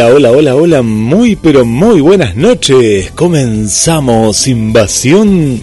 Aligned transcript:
Hola, 0.00 0.30
hola, 0.30 0.56
hola, 0.56 0.82
muy 0.82 1.36
pero 1.36 1.66
muy 1.66 2.00
buenas 2.00 2.34
noches. 2.34 3.10
Comenzamos 3.10 4.46
Invasión 4.46 5.62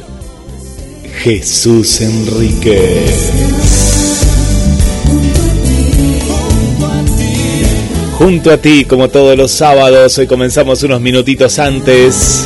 Jesús 1.23 1.99
Enrique. 2.01 3.05
Junto 8.19 8.51
a 8.51 8.57
ti, 8.57 8.85
como 8.85 9.09
todos 9.09 9.35
los 9.35 9.49
sábados, 9.49 10.15
hoy 10.19 10.27
comenzamos 10.27 10.83
unos 10.83 11.01
minutitos 11.01 11.57
antes. 11.57 12.45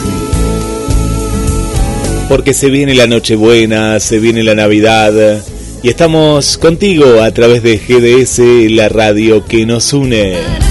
Porque 2.30 2.54
se 2.54 2.70
viene 2.70 2.96
la 2.96 3.08
Nochebuena, 3.08 4.00
se 4.00 4.20
viene 4.20 4.44
la 4.44 4.56
Navidad. 4.56 5.44
Y 5.82 5.90
estamos 5.90 6.58
contigo 6.58 7.22
a 7.22 7.32
través 7.32 7.62
de 7.62 7.78
GDS, 7.78 8.72
la 8.72 8.88
radio 8.88 9.44
que 9.44 9.66
nos 9.66 9.92
une. 9.92 10.63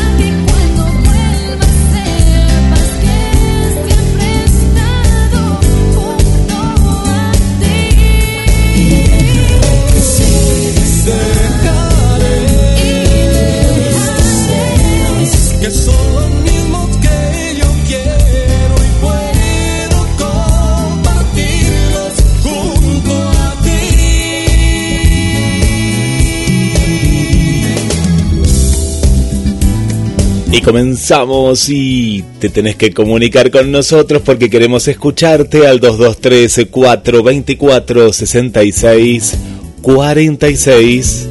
Y 30.55 30.61
comenzamos 30.61 31.71
y 31.71 32.23
te 32.39 32.51
tenés 32.51 32.77
que 32.77 32.93
comunicar 32.93 33.51
con 33.51 33.73
nosotros 33.73 34.21
porque 34.23 34.51
queremos 34.51 34.87
escucharte 34.87 35.67
al 35.67 35.81
223 35.81 36.67
424 36.71 38.13
66 38.13 39.39
46 39.81 41.29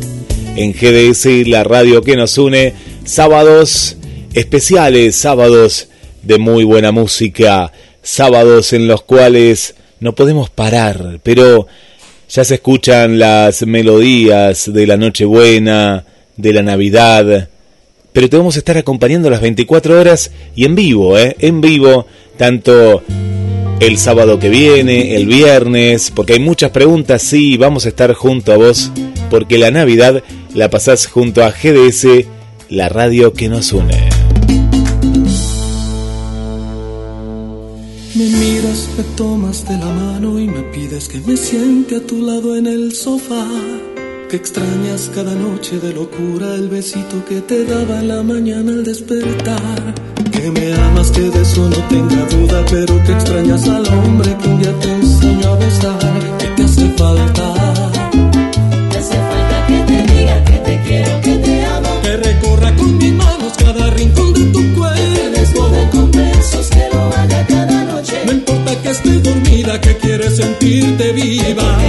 en 0.55 0.73
GDS, 0.73 1.47
la 1.47 1.63
radio 1.63 2.01
que 2.01 2.15
nos 2.15 2.35
une. 2.39 2.73
Sábados 3.05 3.95
especiales, 4.33 5.17
sábados 5.17 5.89
de 6.23 6.39
muy 6.39 6.63
buena 6.63 6.91
música, 6.91 7.71
sábados 8.01 8.73
en 8.73 8.87
los 8.87 9.03
cuales 9.03 9.75
no 9.99 10.15
podemos 10.15 10.49
parar, 10.49 11.19
pero 11.21 11.67
ya 12.27 12.43
se 12.43 12.55
escuchan 12.55 13.19
las 13.19 13.67
melodías 13.67 14.73
de 14.73 14.87
la 14.87 14.97
Nochebuena, 14.97 16.05
de 16.37 16.53
la 16.53 16.63
Navidad, 16.63 17.50
pero 18.13 18.29
te 18.29 18.37
vamos 18.37 18.55
a 18.55 18.59
estar 18.59 18.77
acompañando 18.77 19.29
las 19.29 19.41
24 19.41 19.99
horas 19.99 20.31
y 20.55 20.65
en 20.65 20.75
vivo, 20.75 21.17
¿eh? 21.17 21.35
En 21.39 21.61
vivo, 21.61 22.05
tanto 22.37 23.03
el 23.79 23.97
sábado 23.97 24.37
que 24.37 24.49
viene, 24.49 25.15
el 25.15 25.25
viernes, 25.25 26.11
porque 26.13 26.33
hay 26.33 26.39
muchas 26.39 26.71
preguntas, 26.71 27.21
sí, 27.21 27.57
vamos 27.57 27.85
a 27.85 27.89
estar 27.89 28.13
junto 28.13 28.53
a 28.53 28.57
vos, 28.57 28.91
porque 29.29 29.57
la 29.57 29.71
Navidad 29.71 30.23
la 30.53 30.69
pasás 30.69 31.07
junto 31.07 31.43
a 31.43 31.51
GDS, 31.51 32.25
la 32.69 32.89
radio 32.89 33.33
que 33.33 33.49
nos 33.49 33.73
une. 33.73 34.09
Me 38.13 38.25
miras, 38.25 38.89
me 38.97 39.03
tomas 39.15 39.67
de 39.67 39.77
la 39.77 39.85
mano 39.85 40.37
y 40.37 40.47
me 40.47 40.61
pides 40.63 41.07
que 41.07 41.19
me 41.21 41.37
siente 41.37 41.95
a 41.95 42.01
tu 42.01 42.21
lado 42.21 42.57
en 42.57 42.67
el 42.67 42.93
sofá 42.93 43.47
que 44.31 44.37
extrañas 44.37 45.11
cada 45.13 45.35
noche 45.35 45.77
de 45.77 45.91
locura 45.91 46.55
el 46.55 46.69
besito 46.69 47.25
que 47.27 47.41
te 47.41 47.65
daba 47.65 47.99
en 47.99 48.07
la 48.07 48.23
mañana 48.23 48.71
al 48.71 48.81
despertar. 48.81 49.93
Que 50.31 50.49
me 50.49 50.73
amas, 50.73 51.11
que 51.11 51.23
de 51.23 51.41
eso 51.41 51.69
no 51.69 51.75
tenga 51.89 52.25
duda, 52.27 52.63
pero 52.71 53.03
que 53.03 53.11
extrañas 53.11 53.67
al 53.67 53.85
hombre 53.87 54.33
que 54.41 54.47
un 54.47 54.61
día 54.61 54.73
te 54.79 54.89
enseñó 54.89 55.49
a 55.49 55.55
besar. 55.57 56.37
Que 56.39 56.47
te 56.47 56.63
hace 56.63 56.87
falta. 56.91 57.53
Te 58.91 58.97
hace 58.99 59.17
falta 59.31 59.67
que 59.67 59.79
te 59.89 60.13
diga 60.13 60.43
que 60.45 60.57
te 60.59 60.81
quiero, 60.87 61.21
que 61.21 61.35
te 61.35 61.65
amo. 61.65 61.89
Que 62.01 62.15
recorra 62.15 62.75
con 62.77 62.97
mis 62.99 63.13
manos 63.13 63.53
cada 63.57 63.89
rincón 63.89 64.33
de 64.33 64.45
tu 64.45 64.75
cuerpo. 64.75 65.13
Que 65.13 65.29
desborde 65.39 65.89
con 65.89 66.09
besos, 66.09 66.69
que 66.69 66.87
lo 66.93 67.01
haga 67.17 67.45
cada 67.47 67.83
noche. 67.83 68.13
No 68.25 68.31
importa 68.31 68.81
que 68.81 68.91
esté 68.91 69.19
dormida, 69.19 69.81
que 69.81 69.97
quieres 69.97 70.37
sentirte 70.37 71.11
viva. 71.11 71.80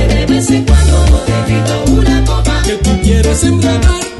Tú 3.40 3.60
quieres 3.60 4.11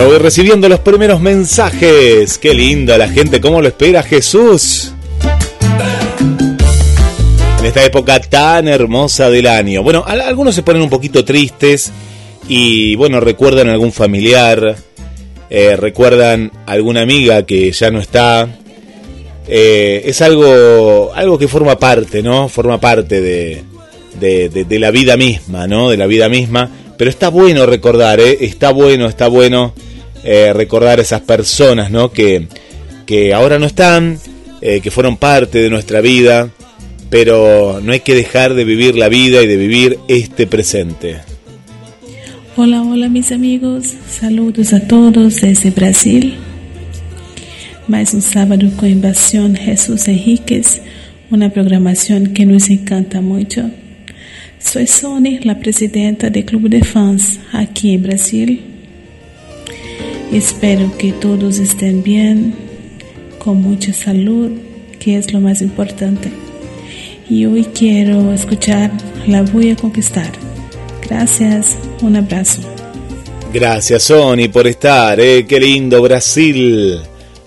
ya 0.00 0.06
voy 0.06 0.18
recibiendo 0.18 0.66
los 0.68 0.80
primeros 0.80 1.20
mensajes. 1.20 2.38
Qué 2.38 2.54
linda 2.54 2.96
la 2.96 3.08
gente, 3.08 3.40
cómo 3.40 3.60
lo 3.60 3.68
espera 3.68 4.02
Jesús. 4.02 4.92
En 7.58 7.66
esta 7.66 7.84
época 7.84 8.18
tan 8.20 8.66
hermosa 8.68 9.28
del 9.28 9.46
año. 9.46 9.82
Bueno, 9.82 10.02
al- 10.06 10.22
algunos 10.22 10.54
se 10.54 10.62
ponen 10.62 10.80
un 10.82 10.88
poquito 10.88 11.22
tristes 11.24 11.92
y 12.48 12.96
bueno, 12.96 13.20
recuerdan 13.20 13.68
a 13.68 13.72
algún 13.72 13.92
familiar, 13.92 14.76
eh, 15.50 15.76
recuerdan 15.76 16.50
a 16.64 16.72
alguna 16.72 17.02
amiga 17.02 17.44
que 17.44 17.70
ya 17.70 17.90
no 17.90 18.00
está. 18.00 18.48
Eh, 19.46 20.02
es 20.06 20.22
algo, 20.22 21.12
algo 21.14 21.38
que 21.38 21.48
forma 21.48 21.78
parte, 21.78 22.22
¿no? 22.22 22.48
Forma 22.48 22.80
parte 22.80 23.20
de, 23.20 23.62
de, 24.18 24.48
de- 24.48 24.64
de 24.64 24.78
la 24.78 24.90
vida 24.90 25.18
misma, 25.18 25.66
¿no? 25.66 25.90
De 25.90 25.98
la 25.98 26.06
vida 26.06 26.30
misma. 26.30 26.70
Pero 26.96 27.10
está 27.10 27.28
bueno 27.28 27.66
recordar, 27.66 28.20
¿eh? 28.20 28.38
Está 28.40 28.70
bueno, 28.72 29.06
está 29.06 29.28
bueno 29.28 29.74
eh, 30.24 30.52
recordar 30.52 30.98
a 30.98 31.02
esas 31.02 31.20
personas, 31.22 31.90
¿no? 31.90 32.12
Que, 32.12 32.48
que 33.06 33.32
ahora 33.34 33.58
no 33.58 33.66
están, 33.66 34.18
eh, 34.60 34.80
que 34.80 34.90
fueron 34.90 35.16
parte 35.16 35.58
de 35.58 35.70
nuestra 35.70 36.00
vida, 36.00 36.50
pero 37.08 37.80
no 37.82 37.92
hay 37.92 38.00
que 38.00 38.14
dejar 38.14 38.54
de 38.54 38.64
vivir 38.64 38.96
la 38.96 39.08
vida 39.08 39.42
y 39.42 39.46
de 39.46 39.56
vivir 39.56 39.98
este 40.08 40.46
presente. 40.46 41.18
Hola, 42.56 42.82
hola 42.82 43.08
mis 43.08 43.32
amigos, 43.32 43.94
saludos 44.08 44.72
a 44.72 44.86
todos 44.86 45.40
desde 45.40 45.70
Brasil. 45.70 46.34
Mais 47.88 48.14
um 48.14 48.20
sábado 48.20 48.70
com 48.76 48.86
Invasión 48.86 49.56
Jesús 49.56 50.06
Henriquez, 50.06 50.80
una 51.30 51.50
programación 51.50 52.32
que 52.32 52.46
nos 52.46 52.70
encanta 52.70 53.20
mucho. 53.20 53.68
Soy 54.60 54.86
Sony, 54.86 55.40
la 55.42 55.58
presidenta 55.58 56.30
del 56.30 56.44
Clube 56.44 56.68
de 56.68 56.84
Fans 56.84 57.40
aquí 57.52 57.94
en 57.94 58.02
Brasil. 58.02 58.60
Espero 60.32 60.96
que 60.96 61.12
todos 61.12 61.58
estén 61.58 62.04
bien, 62.04 62.54
con 63.38 63.60
mucha 63.62 63.92
salud, 63.92 64.52
que 65.00 65.16
es 65.16 65.32
lo 65.32 65.40
más 65.40 65.60
importante. 65.60 66.30
Y 67.28 67.46
hoy 67.46 67.64
quiero 67.64 68.32
escuchar 68.32 68.92
La 69.26 69.42
Voy 69.42 69.70
a 69.72 69.76
Conquistar. 69.76 70.30
Gracias, 71.02 71.78
un 72.00 72.14
abrazo. 72.14 72.60
Gracias 73.52 74.04
Sony 74.04 74.48
por 74.52 74.68
estar, 74.68 75.18
¿eh? 75.18 75.44
qué 75.48 75.58
lindo 75.58 76.00
Brasil. 76.00 77.00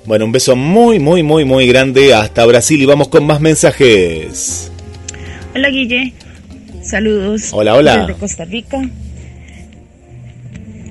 Bueno, 0.05 0.25
un 0.25 0.33
beso 0.33 0.57
muy, 0.57 0.99
muy, 0.99 1.23
muy, 1.23 1.45
muy 1.45 1.65
grande 1.65 2.13
hasta 2.13 2.45
Brasil 2.45 2.81
y 2.81 2.85
vamos 2.85 3.07
con 3.07 3.25
más 3.25 3.39
mensajes. 3.39 4.69
Hola 5.55 5.69
Guille, 5.69 6.11
saludos 6.83 7.51
Hola, 7.53 7.75
hola. 7.75 7.99
desde 7.99 8.19
Costa 8.19 8.43
Rica. 8.43 8.81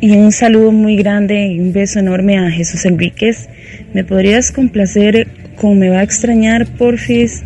Y 0.03 0.11
un 0.17 0.33
saludo 0.33 0.73
muy 0.73 0.97
grande 0.97 1.47
y 1.47 1.61
un 1.61 1.73
beso 1.73 2.01
enorme 2.01 2.37
a 2.37 2.51
Jesús 2.51 2.85
Enríquez. 2.87 3.49
¿Me 3.95 4.03
podrías 4.03 4.51
complacer 4.51 5.29
con 5.55 5.79
Me 5.79 5.91
va 5.91 6.01
a 6.01 6.03
extrañar, 6.03 6.67
porfis? 6.77 7.45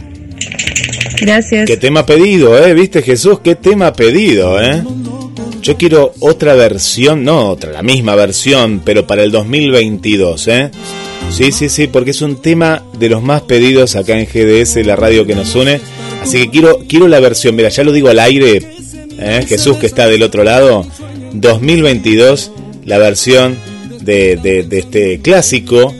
Gracias. 1.21 1.69
Qué 1.69 1.77
tema 1.77 2.07
pedido, 2.07 2.57
¿eh? 2.59 2.73
¿Viste 2.73 3.03
Jesús? 3.03 3.41
Qué 3.41 3.57
tema 3.57 3.93
pedido, 3.93 4.59
¿eh? 4.59 4.83
Yo 5.61 5.77
quiero 5.77 6.15
otra 6.21 6.55
versión, 6.55 7.25
no 7.25 7.51
otra, 7.51 7.73
la 7.73 7.83
misma 7.83 8.15
versión, 8.15 8.81
pero 8.83 9.07
para 9.07 9.23
el 9.23 9.33
2022, 9.33 10.49
¿eh? 10.49 10.71
Sí, 11.31 11.53
sí, 11.53 11.69
sí, 11.69 11.89
porque 11.89 12.13
es 12.13 12.23
un 12.23 12.41
tema 12.41 12.83
de 12.99 13.11
los 13.11 13.23
más 13.23 13.43
pedidos 13.43 13.97
acá 13.97 14.19
en 14.19 14.25
GDS, 14.25 14.77
la 14.87 14.97
radio 14.97 15.27
que 15.27 15.35
nos 15.35 15.55
une. 15.55 15.79
Así 16.23 16.39
que 16.39 16.51
quiero, 16.51 16.79
quiero 16.89 17.07
la 17.07 17.21
versión, 17.21 17.55
mira, 17.55 17.69
ya 17.69 17.85
lo 17.85 17.93
digo 17.93 18.09
al 18.09 18.19
aire, 18.19 18.63
¿eh? 19.19 19.45
Jesús 19.47 19.77
que 19.77 19.85
está 19.85 20.07
del 20.07 20.23
otro 20.23 20.43
lado, 20.43 20.87
2022, 21.41 22.53
la 22.85 22.99
versión 22.99 23.57
de, 24.03 24.37
de, 24.37 24.79
este 24.79 25.21
clásico, 25.21 25.95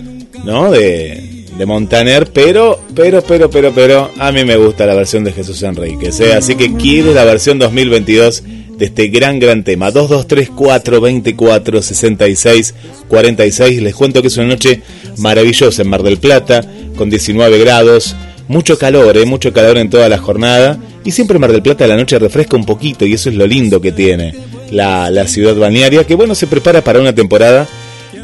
¿no? 0.45 0.71
De, 0.71 1.45
de 1.57 1.67
Montaner, 1.67 2.31
pero, 2.33 2.81
pero, 2.95 3.23
pero, 3.23 3.51
pero, 3.51 3.73
pero, 3.75 4.11
a 4.19 4.33
mí 4.33 4.45
me 4.45 4.57
gusta 4.57 4.87
la 4.87 4.95
versión 4.95 5.25
de 5.25 5.33
Jesús 5.33 5.63
Enríquez, 5.63 6.21
¿eh? 6.21 6.35
así 6.35 6.55
que 6.55 6.75
quiero 6.75 7.13
la 7.15 7.25
versión 7.25 7.59
2022 7.59 8.43
de 8.79 8.85
este 8.85 9.09
gran, 9.09 9.39
gran 9.39 9.65
tema. 9.65 9.91
2234 9.91 11.01
24 11.01 11.83
66 11.83 12.75
46. 13.09 13.83
Les 13.83 13.95
cuento 13.95 14.21
que 14.21 14.29
es 14.29 14.37
una 14.37 14.49
noche 14.49 14.83
maravillosa 15.19 15.83
en 15.83 15.89
Mar 15.89 16.03
del 16.03 16.19
Plata, 16.19 16.61
con 16.97 17.09
19 17.09 17.59
grados, 17.59 18.15
mucho 18.49 18.79
calor, 18.79 19.17
¿eh? 19.17 19.25
mucho 19.25 19.53
calor 19.53 19.79
en 19.79 19.89
toda 19.89 20.09
la 20.09 20.19
jornada. 20.19 20.79
Y 21.05 21.13
siempre 21.13 21.39
Mar 21.39 21.53
del 21.53 21.63
Plata 21.63 21.87
la 21.87 21.97
noche 21.97 22.19
refresca 22.19 22.57
un 22.57 22.67
poquito, 22.67 23.07
y 23.07 23.15
eso 23.15 23.31
es 23.31 23.37
lo 23.37 23.47
lindo 23.47 23.81
que 23.81 23.93
tiene 23.93 24.35
la, 24.71 25.11
la 25.11 25.27
ciudad 25.27 25.55
balnearia, 25.57 26.05
que 26.05 26.15
bueno, 26.15 26.35
se 26.35 26.47
prepara 26.47 26.83
para 26.83 27.01
una 27.01 27.15
temporada 27.15 27.69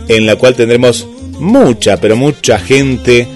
en 0.09 0.27
la 0.27 0.37
cual 0.37 0.55
tendremos 0.55 1.07
mucha, 1.39 1.97
pero 1.99 2.17
mucha 2.17 2.59
gente, 2.59 3.27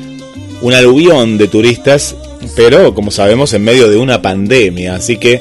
un 0.62 0.74
aluvión 0.74 1.38
de 1.38 1.48
turistas, 1.48 2.16
pero 2.54 2.94
como 2.94 3.10
sabemos 3.10 3.52
en 3.52 3.64
medio 3.64 3.88
de 3.88 3.96
una 3.96 4.22
pandemia, 4.22 4.94
así 4.94 5.16
que 5.16 5.40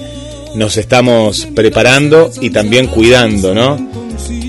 nos 0.55 0.77
estamos 0.77 1.47
preparando 1.53 2.31
y 2.41 2.49
también 2.49 2.87
cuidando, 2.87 3.53
¿no? 3.53 3.77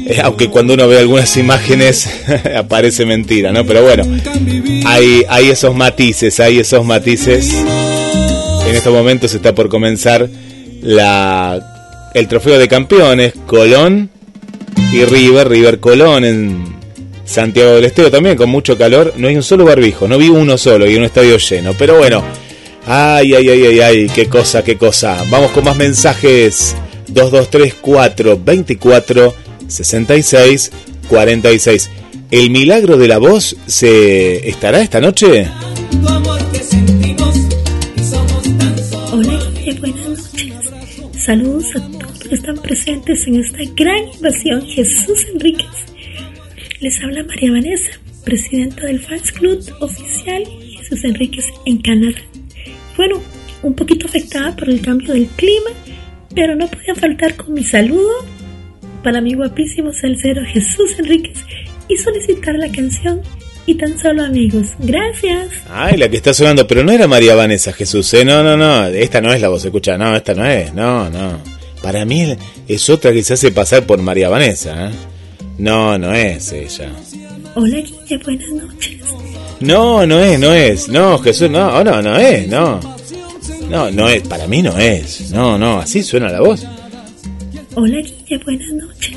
Eh, 0.08 0.20
aunque 0.22 0.48
cuando 0.48 0.74
uno 0.74 0.86
ve 0.86 0.98
algunas 0.98 1.36
imágenes 1.36 2.08
aparece 2.56 3.04
mentira, 3.04 3.52
¿no? 3.52 3.66
Pero 3.66 3.82
bueno, 3.82 4.04
hay, 4.84 5.24
hay 5.28 5.50
esos 5.50 5.74
matices, 5.74 6.38
hay 6.38 6.60
esos 6.60 6.84
matices. 6.84 7.52
En 8.68 8.74
estos 8.74 8.92
momentos 8.92 9.34
está 9.34 9.54
por 9.54 9.68
comenzar 9.68 10.28
la, 10.80 11.75
el 12.16 12.28
trofeo 12.28 12.58
de 12.58 12.66
campeones, 12.66 13.34
Colón 13.46 14.08
y 14.90 15.04
River, 15.04 15.50
River 15.50 15.80
Colón 15.80 16.24
en 16.24 16.64
Santiago 17.26 17.74
del 17.74 17.84
Estero 17.84 18.10
también 18.10 18.38
con 18.38 18.48
mucho 18.48 18.78
calor. 18.78 19.12
No 19.18 19.28
hay 19.28 19.36
un 19.36 19.42
solo 19.42 19.66
barbijo, 19.66 20.08
no 20.08 20.16
vi 20.16 20.30
uno 20.30 20.56
solo 20.56 20.90
y 20.90 20.96
un 20.96 21.04
estadio 21.04 21.36
lleno. 21.36 21.74
Pero 21.78 21.98
bueno, 21.98 22.24
ay, 22.86 23.34
ay, 23.34 23.50
ay, 23.50 23.66
ay, 23.66 23.80
ay, 23.80 24.06
qué 24.08 24.28
cosa, 24.28 24.64
qué 24.64 24.78
cosa. 24.78 25.22
Vamos 25.28 25.50
con 25.50 25.64
más 25.64 25.76
mensajes. 25.76 26.74
2234 27.08 28.40
24 28.42 29.34
66 29.68 30.72
46. 31.10 31.90
¿El 32.30 32.48
milagro 32.48 32.96
de 32.96 33.08
la 33.08 33.18
voz 33.18 33.54
se 33.66 34.48
estará 34.48 34.80
esta 34.80 35.02
noche? 35.02 35.50
Hola, 39.12 39.38
buenas 39.78 40.08
noches. 40.08 40.52
Saludos 41.18 41.66
a 41.74 42.05
están 42.34 42.56
presentes 42.56 43.26
en 43.26 43.36
esta 43.36 43.58
gran 43.74 44.08
invasión 44.14 44.66
Jesús 44.66 45.26
Enríquez. 45.32 45.66
Les 46.80 47.00
habla 47.02 47.24
María 47.24 47.52
Vanessa, 47.52 47.90
presidenta 48.24 48.86
del 48.86 49.00
Fans 49.00 49.32
Club 49.32 49.64
oficial 49.80 50.44
Jesús 50.78 51.04
Enríquez 51.04 51.46
en 51.64 51.78
Canadá. 51.78 52.18
Bueno, 52.96 53.22
un 53.62 53.74
poquito 53.74 54.06
afectada 54.06 54.54
por 54.56 54.68
el 54.68 54.80
cambio 54.80 55.14
del 55.14 55.26
clima, 55.28 55.70
pero 56.34 56.54
no 56.54 56.68
podía 56.68 56.94
faltar 56.94 57.36
con 57.36 57.54
mi 57.54 57.64
saludo 57.64 58.24
para 59.02 59.20
mi 59.20 59.34
guapísimo 59.34 59.92
salsero 59.92 60.44
Jesús 60.44 60.98
Enríquez 60.98 61.38
y 61.88 61.96
solicitar 61.96 62.56
la 62.56 62.70
canción 62.70 63.22
y 63.66 63.74
tan 63.74 63.98
solo 63.98 64.24
amigos. 64.24 64.68
Gracias. 64.78 65.48
Ay, 65.70 65.96
la 65.96 66.08
que 66.08 66.16
está 66.16 66.32
sonando, 66.32 66.66
pero 66.66 66.84
no 66.84 66.92
era 66.92 67.06
María 67.06 67.34
Vanessa 67.34 67.72
Jesús, 67.72 68.12
¿eh? 68.14 68.24
No, 68.24 68.42
no, 68.42 68.56
no, 68.56 68.86
esta 68.86 69.20
no 69.20 69.32
es 69.32 69.40
la 69.40 69.48
voz, 69.48 69.64
escucha, 69.64 69.96
no, 69.98 70.14
esta 70.16 70.34
no 70.34 70.46
es, 70.46 70.72
no, 70.72 71.10
no. 71.10 71.55
Para 71.86 72.04
mí 72.04 72.36
es 72.66 72.90
otra 72.90 73.12
que 73.12 73.22
se 73.22 73.34
hace 73.34 73.52
pasar 73.52 73.86
por 73.86 74.02
María 74.02 74.28
Vanessa, 74.28 74.88
¿eh? 74.88 74.90
No, 75.58 75.96
no 75.96 76.12
es 76.12 76.50
ella. 76.50 76.90
Hola 77.54 77.76
Guille, 77.76 78.18
buenas 78.24 78.48
noches. 78.50 79.00
No, 79.60 80.04
no 80.04 80.18
es, 80.18 80.40
no 80.40 80.52
es, 80.52 80.88
no, 80.88 81.16
Jesús, 81.20 81.48
no, 81.48 81.84
no, 81.84 82.02
no 82.02 82.16
es, 82.16 82.48
no. 82.48 82.80
No, 83.70 83.88
no 83.92 84.08
es, 84.08 84.26
para 84.26 84.48
mí 84.48 84.62
no 84.62 84.76
es, 84.76 85.30
no, 85.30 85.56
no, 85.56 85.78
así 85.78 86.02
suena 86.02 86.28
la 86.28 86.40
voz. 86.40 86.66
Hola 87.76 87.98
Guille, 87.98 88.40
buenas 88.44 88.72
noches. 88.72 89.16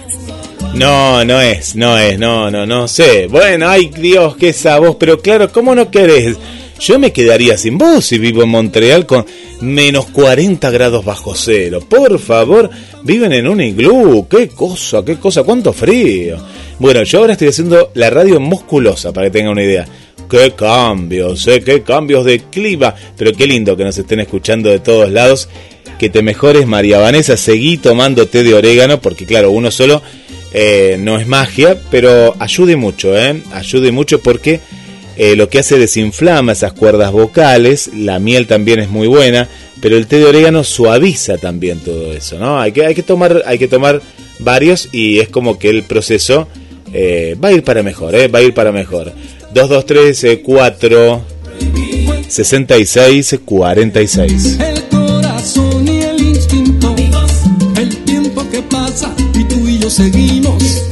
No, 0.75 1.25
no 1.25 1.41
es, 1.41 1.75
no 1.75 1.97
es, 1.97 2.19
no, 2.19 2.51
no, 2.51 2.67
no 2.67 2.87
sé. 2.87 3.25
Bueno, 3.25 3.67
ay 3.67 3.87
Dios, 3.87 4.35
que 4.35 4.49
esa 4.49 4.77
voz, 4.77 4.97
pero 4.99 5.17
claro, 5.19 5.51
¿cómo 5.51 5.73
no 5.73 5.89
querés? 5.89 6.37
Yo 6.79 6.97
me 6.97 7.11
quedaría 7.11 7.57
sin 7.57 7.77
voz 7.77 8.05
si 8.05 8.17
vivo 8.17 8.41
en 8.41 8.49
Montreal 8.49 9.05
con 9.05 9.25
menos 9.59 10.05
40 10.05 10.71
grados 10.71 11.03
bajo 11.03 11.35
cero. 11.35 11.81
Por 11.87 12.19
favor, 12.19 12.69
viven 13.03 13.33
en 13.33 13.47
un 13.47 13.59
iglú. 13.59 14.27
Qué 14.29 14.47
cosa, 14.47 15.03
qué 15.03 15.17
cosa, 15.17 15.43
cuánto 15.43 15.73
frío. 15.73 16.37
Bueno, 16.79 17.03
yo 17.03 17.19
ahora 17.19 17.33
estoy 17.33 17.49
haciendo 17.49 17.91
la 17.95 18.09
radio 18.09 18.39
musculosa 18.39 19.11
para 19.11 19.27
que 19.27 19.31
tengan 19.31 19.51
una 19.51 19.63
idea. 19.63 19.85
Qué 20.29 20.51
cambios, 20.51 21.45
eh, 21.47 21.61
qué 21.61 21.83
cambios 21.83 22.23
de 22.23 22.39
clima. 22.49 22.95
Pero 23.17 23.33
qué 23.33 23.45
lindo 23.45 23.75
que 23.75 23.83
nos 23.83 23.97
estén 23.97 24.21
escuchando 24.21 24.69
de 24.69 24.79
todos 24.79 25.11
lados. 25.11 25.49
Que 25.99 26.09
te 26.09 26.21
mejores, 26.21 26.65
María 26.65 26.99
Vanessa. 26.99 27.35
Seguí 27.35 27.77
tomando 27.77 28.27
té 28.27 28.41
de 28.43 28.53
orégano, 28.53 29.01
porque 29.01 29.25
claro, 29.25 29.51
uno 29.51 29.69
solo 29.69 30.01
eh, 30.53 30.95
no 30.97 31.19
es 31.19 31.27
magia, 31.27 31.77
pero 31.91 32.35
ayude 32.39 32.77
mucho, 32.77 33.17
¿eh? 33.17 33.41
Ayude 33.51 33.91
mucho 33.91 34.21
porque 34.21 34.61
eh, 35.19 35.35
lo 35.35 35.49
que 35.49 35.59
hace 35.59 35.77
desinflama 35.77 36.53
esas 36.53 36.71
cuerdas 36.71 37.11
vocales. 37.11 37.91
La 37.93 38.19
miel 38.19 38.47
también 38.47 38.79
es 38.79 38.89
muy 38.89 39.05
buena, 39.05 39.49
pero 39.81 39.97
el 39.97 40.07
té 40.07 40.17
de 40.17 40.25
orégano 40.25 40.63
suaviza 40.63 41.37
también 41.37 41.79
todo 41.79 42.13
eso, 42.13 42.39
¿no? 42.39 42.57
Hay 42.57 42.71
que, 42.71 42.85
hay 42.85 42.95
que, 42.95 43.03
tomar, 43.03 43.43
hay 43.45 43.59
que 43.59 43.67
tomar 43.67 44.01
varios 44.39 44.87
y 44.93 45.19
es 45.19 45.27
como 45.27 45.59
que 45.59 45.69
el 45.69 45.83
proceso 45.83 46.47
eh, 46.93 47.35
va 47.43 47.49
a 47.49 47.51
ir 47.51 47.65
para 47.65 47.83
mejor, 47.83 48.15
¿eh? 48.15 48.29
Va 48.29 48.39
a 48.39 48.41
ir 48.43 48.53
para 48.53 48.71
mejor. 48.71 49.11
2, 49.53 49.69
2, 49.69 49.85
3, 49.85 50.25
4, 50.41 51.21
66, 52.29 53.39
46. 53.43 54.57
El 54.59 54.83
corazón 54.83 55.85
y 55.85 56.01
el 56.01 56.19
instinto, 56.21 56.95
el 57.75 57.97
tiempo 58.05 58.49
que 58.49 58.61
pasa 58.61 59.13
y 59.33 59.43
tú 59.43 59.67
y 59.67 59.79
yo 59.79 59.89
seguimos. 59.89 60.88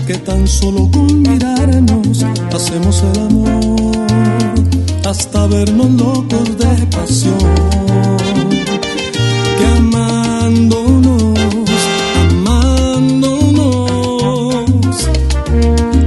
que 0.07 0.17
tan 0.17 0.47
solo 0.47 0.89
con 0.89 1.21
mirarnos 1.21 2.23
hacemos 2.53 3.03
el 3.03 3.19
amor, 3.19 4.07
hasta 5.05 5.47
vernos 5.47 5.91
locos 5.91 6.57
de 6.57 6.87
pasión, 6.87 7.37
que 9.57 9.65
amándonos, 9.77 11.37
amándonos, 12.31 13.89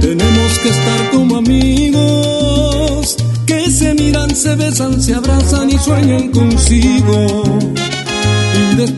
tenemos 0.01 0.59
que 0.59 0.69
estar 0.69 1.11
como 1.11 1.37
amigos 1.37 3.15
que 3.45 3.71
se 3.71 3.93
miran, 3.93 4.35
se 4.35 4.55
besan, 4.55 5.01
se 5.01 5.13
abrazan 5.13 5.69
y 5.69 5.77
sueñan 5.77 6.31
consigo. 6.31 7.44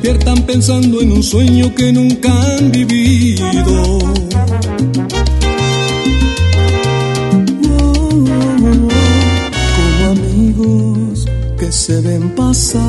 Despiertan 0.07 0.41
pensando 0.43 1.01
en 1.01 1.11
un 1.11 1.21
sueño 1.21 1.75
que 1.75 1.91
nunca 1.91 2.29
han 2.31 2.71
vivido. 2.71 3.99
Como 9.75 10.05
amigos 10.09 11.25
que 11.59 11.69
se 11.73 11.99
ven 11.99 12.33
pasar, 12.35 12.79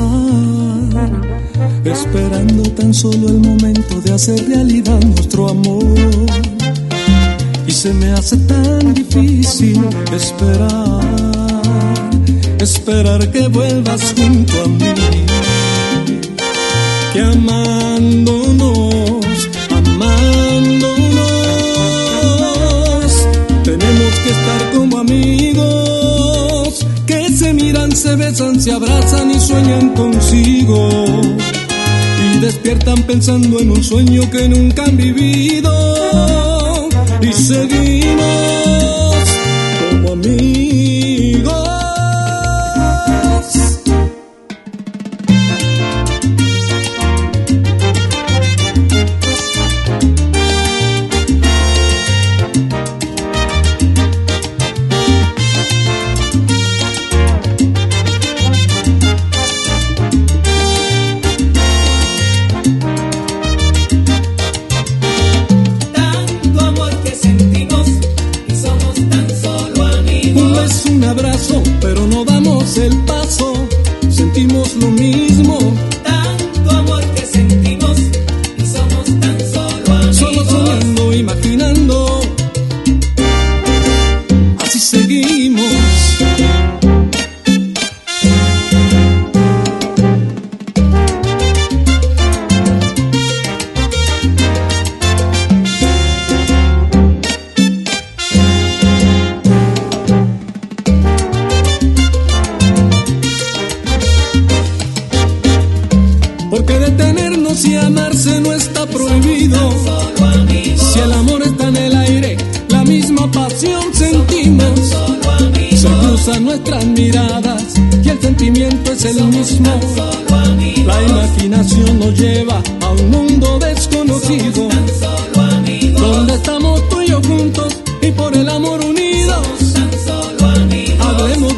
esperando 1.83 2.63
tan 2.71 2.93
solo 2.93 3.27
el 3.27 3.39
momento 3.39 3.99
de 3.99 4.13
hacer 4.13 4.47
realidad 4.47 5.01
nuestro 5.01 5.49
amor 5.49 5.83
y 7.67 7.71
se 7.71 7.93
me 7.95 8.13
hace 8.13 8.37
tan 8.37 8.93
difícil 8.93 9.83
esperar, 10.13 11.03
esperar 12.61 13.29
que 13.29 13.45
vuelvas 13.49 14.15
junto 14.17 14.61
a 14.61 14.67
mí, 14.69 15.28
que 17.13 17.21
amándonos, 17.21 18.69
amándonos, 19.71 20.89
tenemos 23.63 24.13
que 24.23 24.29
estar 24.29 24.71
como 24.73 24.99
amigos, 24.99 26.85
que 27.05 27.29
se 27.29 27.53
miran, 27.53 27.91
se 27.95 28.15
besan, 28.15 28.61
se 28.61 28.71
abrazan 28.71 29.31
y 29.31 29.39
sueñan 29.39 29.95
consigo. 29.95 31.05
Y 32.33 32.39
despiertan 32.39 33.03
pensando 33.03 33.59
en 33.59 33.71
un 33.71 33.83
sueño 33.83 34.29
que 34.29 34.47
nunca 34.49 34.83
han 34.83 34.97
vivido. 34.97 35.69
Y 37.21 37.33
seguimos 37.33 38.58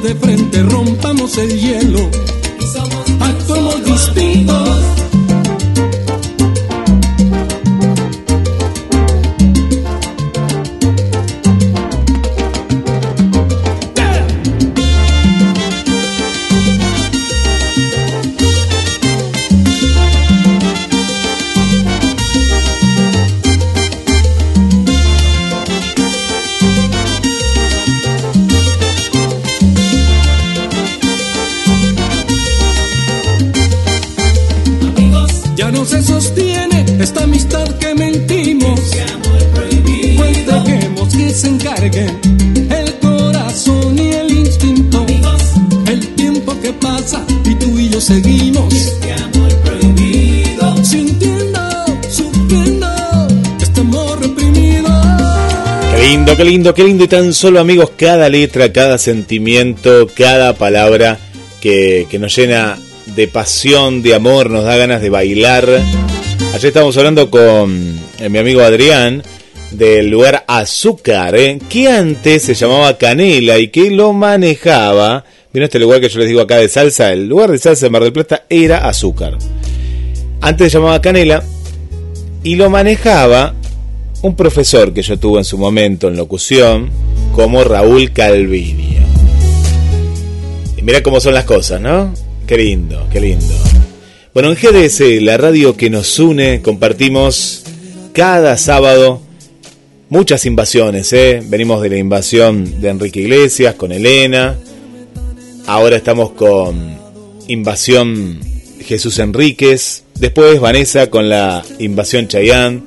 de 0.01 0.15
frente, 0.15 0.63
rompamos 0.63 1.37
el 1.37 1.59
hielo. 1.59 2.09
Actuemos 3.19 3.85
distintos. 3.85 4.80
Qué 56.41 56.45
lindo, 56.45 56.73
qué 56.73 56.83
lindo. 56.83 57.03
Y 57.03 57.07
tan 57.07 57.35
solo 57.35 57.59
amigos, 57.59 57.91
cada 57.95 58.27
letra, 58.27 58.73
cada 58.73 58.97
sentimiento, 58.97 60.07
cada 60.07 60.55
palabra 60.55 61.19
que, 61.61 62.07
que 62.09 62.17
nos 62.17 62.35
llena 62.35 62.79
de 63.15 63.27
pasión, 63.27 64.01
de 64.01 64.15
amor, 64.15 64.49
nos 64.49 64.63
da 64.63 64.75
ganas 64.75 65.03
de 65.03 65.11
bailar. 65.11 65.69
Ayer 66.55 66.65
estábamos 66.65 66.97
hablando 66.97 67.29
con 67.29 67.95
eh, 68.17 68.27
mi 68.29 68.39
amigo 68.39 68.61
Adrián 68.61 69.21
del 69.69 70.09
lugar 70.09 70.43
Azúcar, 70.47 71.35
¿eh? 71.35 71.59
que 71.69 71.87
antes 71.89 72.41
se 72.41 72.55
llamaba 72.55 72.97
Canela 72.97 73.59
y 73.59 73.67
que 73.67 73.91
lo 73.91 74.11
manejaba. 74.11 75.23
Vino 75.53 75.65
este 75.65 75.77
lugar 75.77 76.01
que 76.01 76.09
yo 76.09 76.17
les 76.17 76.27
digo 76.27 76.41
acá 76.41 76.57
de 76.57 76.69
salsa, 76.69 77.13
el 77.13 77.27
lugar 77.27 77.51
de 77.51 77.59
salsa 77.59 77.85
de 77.85 77.91
Mar 77.91 78.01
del 78.01 78.13
Plata 78.13 78.45
era 78.49 78.89
Azúcar. 78.89 79.37
Antes 80.41 80.71
se 80.71 80.79
llamaba 80.79 81.01
Canela 81.01 81.43
y 82.43 82.55
lo 82.55 82.71
manejaba 82.71 83.53
un 84.21 84.35
profesor 84.35 84.93
que 84.93 85.01
yo 85.01 85.17
tuve 85.17 85.39
en 85.39 85.45
su 85.45 85.57
momento 85.57 86.07
en 86.07 86.17
locución, 86.17 86.89
como 87.33 87.63
Raúl 87.63 88.11
Calviño. 88.11 89.01
Y 90.77 90.81
mira 90.81 91.01
cómo 91.01 91.19
son 91.19 91.33
las 91.33 91.45
cosas, 91.45 91.81
¿no? 91.81 92.13
Qué 92.45 92.57
lindo, 92.57 93.07
qué 93.11 93.21
lindo. 93.21 93.53
Bueno, 94.33 94.51
en 94.51 94.55
GDS, 94.55 95.21
la 95.21 95.37
radio 95.37 95.75
que 95.75 95.89
nos 95.89 96.19
une, 96.19 96.61
compartimos 96.61 97.63
cada 98.13 98.57
sábado 98.57 99.21
muchas 100.09 100.45
invasiones, 100.45 101.11
¿eh? 101.13 101.41
Venimos 101.45 101.81
de 101.81 101.89
la 101.89 101.97
invasión 101.97 102.81
de 102.81 102.89
Enrique 102.89 103.21
Iglesias 103.21 103.75
con 103.75 103.91
Elena. 103.91 104.57
Ahora 105.67 105.95
estamos 105.95 106.31
con 106.31 106.97
invasión 107.47 108.39
Jesús 108.81 109.19
Enríquez. 109.19 110.03
Después 110.15 110.59
Vanessa 110.59 111.09
con 111.09 111.29
la 111.29 111.63
invasión 111.79 112.27
Chayán. 112.27 112.85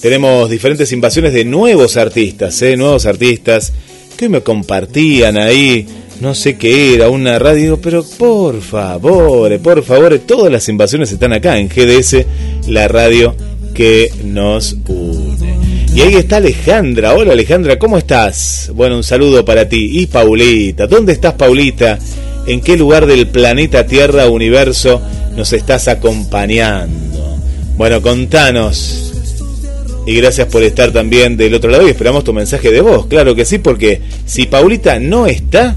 Tenemos 0.00 0.48
diferentes 0.48 0.92
invasiones 0.92 1.32
de 1.32 1.44
nuevos 1.44 1.96
artistas, 1.96 2.60
¿eh? 2.62 2.76
Nuevos 2.76 3.06
artistas 3.06 3.72
que 4.16 4.28
me 4.28 4.42
compartían 4.42 5.36
ahí 5.36 5.86
no 6.20 6.34
sé 6.34 6.56
qué 6.56 6.94
era, 6.94 7.10
una 7.10 7.38
radio, 7.38 7.80
pero 7.80 8.04
por 8.04 8.60
favor, 8.60 9.56
por 9.60 9.84
favor, 9.84 10.18
todas 10.18 10.50
las 10.50 10.68
invasiones 10.68 11.12
están 11.12 11.32
acá 11.32 11.58
en 11.58 11.68
GDS, 11.68 12.24
la 12.66 12.88
radio 12.88 13.36
que 13.72 14.10
nos 14.24 14.76
une. 14.88 15.58
Y 15.94 16.00
ahí 16.00 16.14
está 16.14 16.38
Alejandra. 16.38 17.14
Hola 17.14 17.32
Alejandra, 17.32 17.78
¿cómo 17.78 17.98
estás? 17.98 18.70
Bueno, 18.74 18.96
un 18.96 19.04
saludo 19.04 19.44
para 19.44 19.68
ti. 19.68 20.00
Y 20.00 20.06
Paulita, 20.06 20.88
¿dónde 20.88 21.12
estás 21.12 21.34
Paulita? 21.34 21.98
¿En 22.46 22.60
qué 22.60 22.76
lugar 22.76 23.06
del 23.06 23.28
planeta 23.28 23.86
Tierra, 23.86 24.28
universo, 24.28 25.00
nos 25.36 25.52
estás 25.52 25.86
acompañando? 25.86 27.38
Bueno, 27.76 28.02
contanos. 28.02 29.07
Y 30.06 30.14
gracias 30.16 30.48
por 30.48 30.62
estar 30.62 30.90
también 30.90 31.36
del 31.36 31.54
otro 31.54 31.70
lado 31.70 31.86
y 31.86 31.90
esperamos 31.90 32.24
tu 32.24 32.32
mensaje 32.32 32.70
de 32.70 32.80
voz. 32.80 33.06
Claro 33.06 33.34
que 33.34 33.44
sí, 33.44 33.58
porque 33.58 34.00
si 34.24 34.46
Paulita 34.46 34.98
no 34.98 35.26
está, 35.26 35.76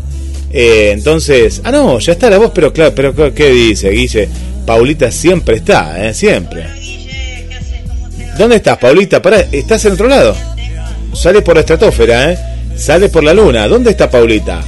eh, 0.51 0.91
entonces, 0.93 1.61
ah, 1.63 1.71
no, 1.71 1.99
ya 1.99 2.13
está 2.13 2.29
la 2.29 2.37
voz, 2.37 2.51
pero 2.53 2.71
claro, 2.71 2.93
pero 2.95 3.33
¿qué 3.33 3.49
dice 3.49 3.89
Guille? 3.89 4.29
Paulita 4.65 5.11
siempre 5.11 5.57
está, 5.57 6.07
¿eh? 6.07 6.13
Siempre. 6.13 6.65
¿Dónde 8.37 8.57
estás, 8.57 8.77
Paulita? 8.77 9.21
Pará, 9.21 9.45
¿estás 9.51 9.83
en 9.85 9.93
otro 9.93 10.07
lado? 10.07 10.35
Sale 11.13 11.41
por 11.41 11.55
la 11.55 11.61
estratosfera, 11.61 12.31
¿eh? 12.31 12.37
Sale 12.75 13.09
por 13.09 13.23
la 13.23 13.33
luna. 13.33 13.67
¿Dónde 13.67 13.91
está 13.91 14.09
Paulita? 14.09 14.61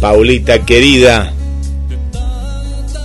Paulita, 0.00 0.58
querida. 0.60 1.32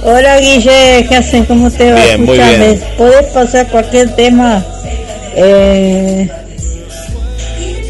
Hola, 0.03 0.39
Guille, 0.39 1.05
¿qué 1.07 1.15
haces? 1.15 1.45
¿Cómo 1.47 1.71
te 1.71 1.91
va? 1.91 2.03
Bien, 2.03 2.25
muy 2.25 2.37
bien. 2.37 2.81
¿Podés 2.97 3.25
pasar 3.27 3.67
cualquier 3.69 4.13
tema? 4.15 4.63
Eh, 5.35 6.29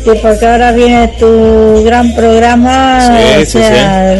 que 0.03 0.15
porque 0.15 0.45
ahora 0.45 0.71
viene 0.71 1.07
tu 1.19 1.83
gran 1.83 2.13
programa. 2.15 3.17
Sí, 3.17 3.41
o 3.41 3.45
sí, 3.45 3.51
sea, 3.51 4.17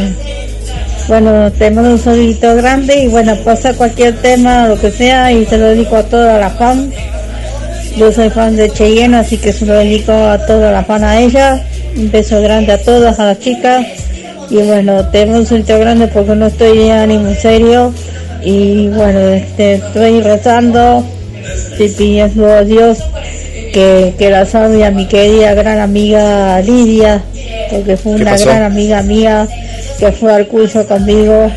Bueno, 1.08 1.52
te 1.52 1.70
mando 1.72 1.92
un 1.92 2.00
saludito 2.00 2.56
grande 2.56 3.00
y 3.00 3.08
bueno, 3.08 3.36
pasa 3.44 3.74
cualquier 3.74 4.16
tema, 4.22 4.68
lo 4.68 4.80
que 4.80 4.92
sea, 4.92 5.32
y 5.32 5.46
se 5.46 5.58
lo 5.58 5.68
dedico 5.68 5.98
a 5.98 6.04
toda 6.04 6.40
la 6.40 6.50
fan. 6.50 6.92
Yo 7.98 8.12
soy 8.12 8.30
fan 8.30 8.56
de 8.56 8.72
Cheyenne, 8.72 9.18
así 9.18 9.38
que 9.38 9.54
se 9.54 9.66
lo 9.66 9.74
dedico 9.74 10.14
a 10.14 10.44
toda 10.46 10.72
la 10.72 10.84
fan 10.84 11.04
a 11.04 11.20
ella. 11.20 11.62
Un 11.96 12.10
beso 12.10 12.42
grande 12.42 12.72
a 12.72 12.82
todas, 12.82 13.20
a 13.20 13.26
las 13.26 13.40
chicas. 13.40 13.86
Y 14.50 14.58
bueno, 14.58 15.06
te 15.10 15.26
mando 15.26 15.42
un 15.42 15.46
saludito 15.46 15.80
grande 15.80 16.08
porque 16.08 16.36
no 16.36 16.48
estoy 16.48 16.90
ni 17.08 17.18
muy 17.18 17.36
serio. 17.36 17.94
Y 18.42 18.88
bueno, 18.90 19.20
este, 19.30 19.76
estoy 19.76 20.22
rezando, 20.22 21.06
estoy 21.72 21.90
pidiendo 21.90 22.52
a 22.52 22.64
Dios 22.64 23.00
que, 23.74 24.14
que 24.18 24.30
la 24.30 24.46
salve 24.46 24.86
a 24.86 24.92
mi 24.92 25.08
querida 25.08 25.54
gran 25.54 25.80
amiga 25.80 26.62
Lidia, 26.62 27.22
porque 27.72 27.98
fue 27.98 28.14
una 28.14 28.38
gran 28.38 28.64
amiga 28.64 29.02
mía 29.02 29.48
que 30.00 30.12
fue 30.12 30.34
al 30.34 30.48
curso 30.48 30.86
conmigo, 30.88 31.52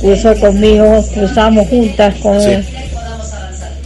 cursó 0.00 0.34
conmigo, 0.36 1.04
cruzamos 1.12 1.68
juntas 1.68 2.14
con 2.22 2.40
Sí. 2.40 2.56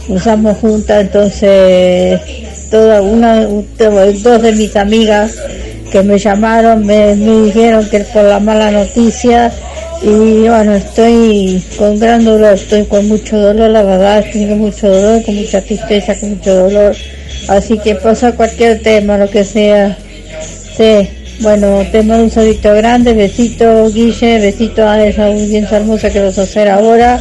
cruzamos 0.07 0.57
juntas, 0.57 1.01
entonces 1.01 2.19
toda 2.69 3.01
una 3.01 3.41
dos 3.43 4.41
de 4.41 4.51
mis 4.53 4.75
amigas 4.75 5.33
que 5.91 6.01
me 6.03 6.17
llamaron 6.17 6.85
me, 6.85 7.15
me 7.15 7.41
dijeron 7.45 7.87
que 7.89 7.99
por 8.01 8.23
la 8.23 8.39
mala 8.39 8.71
noticia 8.71 9.51
y 10.05 10.47
bueno 10.47 10.75
estoy 10.75 11.63
con 11.77 11.97
gran 11.99 12.23
dolor, 12.23 12.53
estoy 12.53 12.85
con 12.85 13.07
mucho 13.07 13.39
dolor, 13.39 13.71
la 13.71 13.81
verdad, 13.81 14.19
estoy 14.19 14.45
mucho 14.45 14.87
dolor, 14.87 15.23
con 15.23 15.35
mucha 15.35 15.61
tristeza, 15.61 16.19
con 16.19 16.29
mucho 16.29 16.53
dolor, 16.53 16.95
así 17.47 17.79
que 17.79 17.95
pasa 17.95 18.33
cualquier 18.33 18.83
tema, 18.83 19.17
lo 19.17 19.29
que 19.29 19.43
sea, 19.43 19.97
sí. 20.77 21.09
Bueno, 21.41 21.85
te 21.91 22.01
mando 22.01 22.23
un 22.23 22.31
saludito 22.31 22.73
grande, 22.73 23.13
besito 23.13 23.89
Guille, 23.89 24.39
besito 24.39 24.87
a 24.87 25.05
esa 25.05 25.25
audiencia 25.25 25.77
hermosa 25.77 26.09
que 26.09 26.21
vas 26.21 26.39
a 26.39 26.43
hacer 26.43 26.69
ahora. 26.69 27.19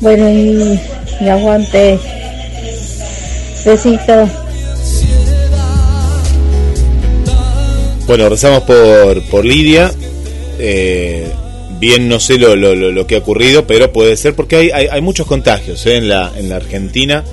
Bueno, 0.00 0.30
y, 0.30 0.80
y 1.20 1.28
aguante. 1.28 1.98
Besito. 3.66 4.30
Bueno, 8.06 8.30
rezamos 8.30 8.62
por, 8.62 9.22
por 9.28 9.44
Lidia. 9.44 9.92
Eh, 10.58 11.30
bien 11.80 12.08
no 12.08 12.20
sé 12.20 12.38
lo, 12.38 12.54
lo, 12.56 12.74
lo- 12.74 13.06
que 13.06 13.16
ha 13.16 13.18
ocurrido, 13.18 13.66
pero 13.66 13.92
puede 13.92 14.16
ser 14.16 14.34
porque 14.36 14.56
hay, 14.56 14.70
hay, 14.70 14.86
hay 14.90 15.00
muchos 15.00 15.26
contagios 15.26 15.84
¿eh? 15.86 15.96
en, 15.96 16.08
la, 16.08 16.32
en 16.36 16.48
la 16.48 16.56
Argentina, 16.56 17.24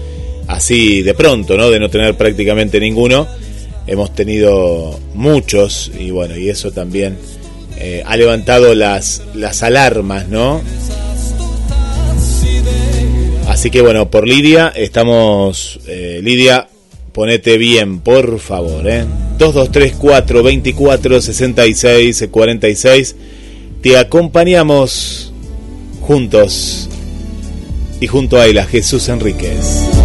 así 0.47 1.01
de 1.03 1.13
pronto, 1.13 1.57
¿no? 1.57 1.69
De 1.69 1.79
no 1.79 1.89
tener 1.89 2.15
prácticamente 2.15 2.79
ninguno. 2.79 3.27
Hemos 3.85 4.13
tenido 4.15 4.99
muchos 5.13 5.91
y 5.99 6.09
bueno, 6.11 6.37
y 6.37 6.49
eso 6.49 6.71
también 6.71 7.17
eh, 7.77 8.01
ha 8.05 8.17
levantado 8.17 8.73
las, 8.75 9.21
las 9.35 9.63
alarmas, 9.63 10.27
¿no? 10.27 10.61
Así 13.47 13.69
que 13.71 13.81
bueno, 13.81 14.09
por 14.11 14.27
Lidia 14.27 14.71
estamos... 14.75 15.79
eh, 15.87 16.19
Lidia, 16.21 16.67
ponete 17.13 17.57
bien, 17.57 17.99
por 18.01 18.39
favor, 18.39 18.87
¿eh? 18.89 19.05
2234 19.37 20.43
24 20.43 21.21
66 21.21 22.27
46. 22.29 23.15
Te 23.81 23.97
acompañamos 23.97 25.31
juntos 26.01 26.89
y 27.99 28.07
junto 28.07 28.37
a 28.37 28.45
él 28.45 28.59
Jesús 28.65 29.07
Enríquez. 29.09 29.96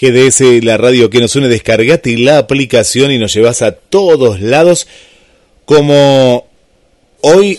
GDS, 0.00 0.62
la 0.62 0.76
radio 0.76 1.10
que 1.10 1.20
nos 1.20 1.34
une, 1.34 1.48
descargate 1.48 2.16
la 2.18 2.38
aplicación 2.38 3.10
y 3.10 3.18
nos 3.18 3.34
llevas 3.34 3.62
a 3.62 3.72
todos 3.72 4.40
lados. 4.40 4.86
Como 5.64 6.46
hoy 7.20 7.58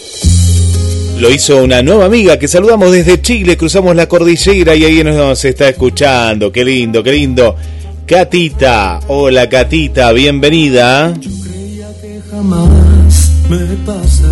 lo 1.19 1.30
hizo 1.30 1.62
una 1.62 1.82
nueva 1.84 2.06
amiga 2.06 2.39
que 2.39 2.47
saludamos 2.47 2.93
desde 2.93 3.21
Chile, 3.21 3.58
cruzamos 3.58 3.93
la 3.95 4.08
cordillera 4.08 4.73
y 4.75 4.86
ahí 4.86 5.04
nos 5.04 5.43
está 5.43 5.67
escuchando. 5.67 6.52
Qué 6.52 6.63
lindo, 6.63 7.04
qué 7.04 7.12
lindo. 7.12 7.56
Catita, 8.06 9.02
hola 9.08 9.47
Catita, 9.49 10.12
bienvenida. 10.13 11.13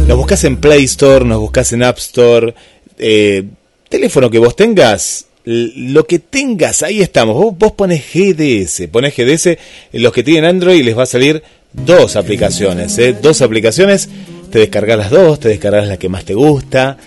Nos 0.07 0.17
buscas 0.17 0.43
en 0.45 0.57
Play 0.57 0.85
Store, 0.85 1.25
nos 1.25 1.39
buscas 1.39 1.73
en 1.73 1.83
App 1.83 1.97
Store. 1.97 2.55
Eh, 2.97 3.43
teléfono 3.89 4.29
que 4.29 4.39
vos 4.39 4.55
tengas, 4.55 5.26
lo 5.49 6.05
que 6.05 6.19
tengas, 6.19 6.83
ahí 6.83 7.01
estamos. 7.01 7.57
Vos, 7.57 7.71
pones 7.71 8.03
GDS, 8.13 8.88
pones 8.91 9.15
GDS, 9.15 9.57
los 9.93 10.12
que 10.12 10.21
tienen 10.21 10.43
Android 10.43 10.83
les 10.83 10.97
va 10.97 11.03
a 11.03 11.05
salir 11.05 11.41
dos 11.71 12.17
aplicaciones, 12.17 12.97
¿eh? 12.97 13.15
dos 13.21 13.41
aplicaciones, 13.41 14.10
te 14.51 14.60
descargas 14.60 14.97
las 14.97 15.10
dos, 15.10 15.39
te 15.39 15.47
descargas 15.47 15.88
la 15.88 15.95
que 15.95 16.10
más 16.10 16.25
te 16.25 16.33
gusta. 16.33 16.97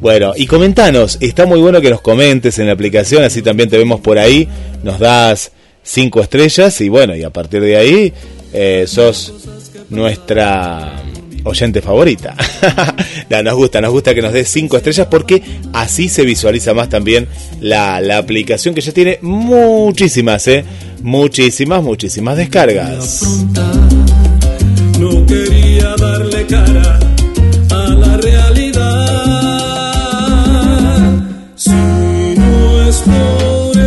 Bueno, 0.00 0.32
y 0.34 0.46
comentanos, 0.46 1.18
está 1.20 1.44
muy 1.44 1.60
bueno 1.60 1.82
que 1.82 1.90
nos 1.90 2.00
comentes 2.00 2.58
en 2.58 2.68
la 2.68 2.72
aplicación, 2.72 3.22
así 3.22 3.42
también 3.42 3.68
te 3.68 3.76
vemos 3.76 4.00
por 4.00 4.18
ahí, 4.18 4.48
nos 4.82 4.98
das 4.98 5.52
cinco 5.82 6.22
estrellas 6.22 6.80
y 6.80 6.88
bueno, 6.88 7.14
y 7.14 7.22
a 7.22 7.30
partir 7.30 7.60
de 7.60 7.76
ahí 7.76 8.14
eh, 8.54 8.84
sos 8.86 9.34
nuestra 9.90 11.02
oyente 11.44 11.82
favorita. 11.82 12.34
nos 13.44 13.54
gusta, 13.54 13.80
nos 13.80 13.92
gusta 13.92 14.14
que 14.14 14.22
nos 14.22 14.32
des 14.32 14.48
5 14.48 14.76
estrellas 14.76 15.06
porque 15.10 15.42
así 15.72 16.08
se 16.08 16.24
visualiza 16.24 16.74
más 16.74 16.88
también 16.88 17.28
la, 17.60 18.00
la 18.00 18.18
aplicación 18.18 18.74
que 18.74 18.80
ya 18.80 18.92
tiene 18.92 19.18
muchísimas, 19.22 20.46
¿eh? 20.48 20.64
Muchísimas, 21.02 21.82
muchísimas 21.82 22.36
descargas. 22.36 23.22
No 24.98 25.24
quería 25.26 25.94
darle 25.96 26.46
cara 26.46 26.98
a 27.70 27.88
la 27.88 28.16
realidad. 28.18 28.80
Si 31.56 31.70
no 31.70 32.82
es 32.88 32.96
por 32.98 33.78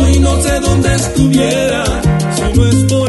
hoy 0.00 0.18
no 0.18 0.42
sé 0.42 0.60
dónde 0.60 0.94
estuviera. 0.94 1.84
Si 2.34 2.42
no 2.58 2.66
es 2.66 2.76
por 2.84 3.03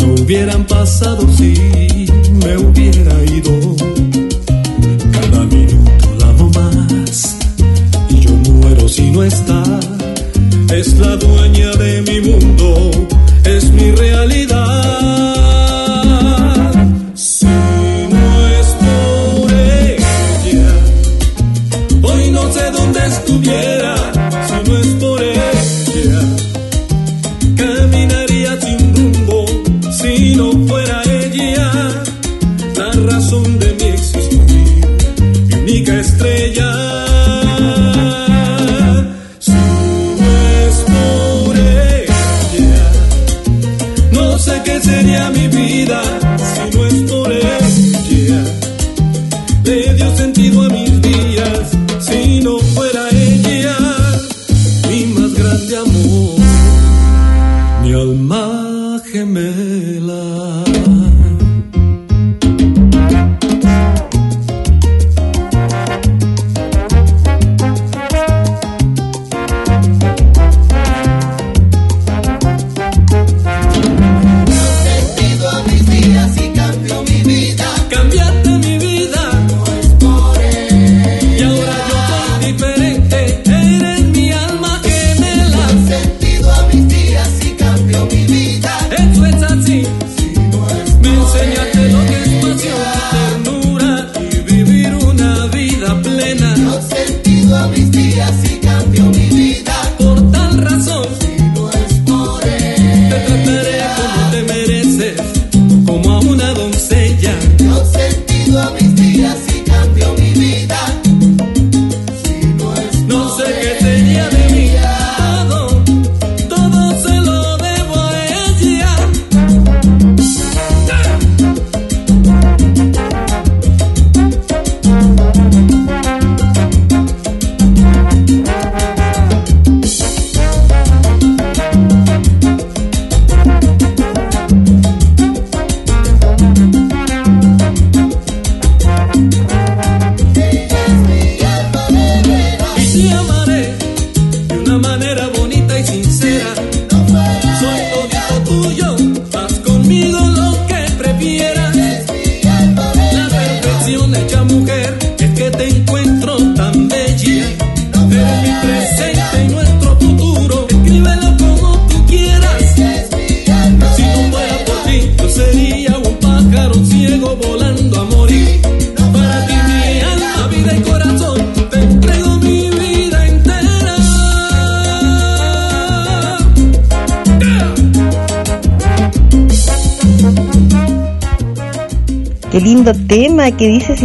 no 0.00 0.14
hubieran 0.22 0.66
pasado 0.66 1.26
si 1.32 1.85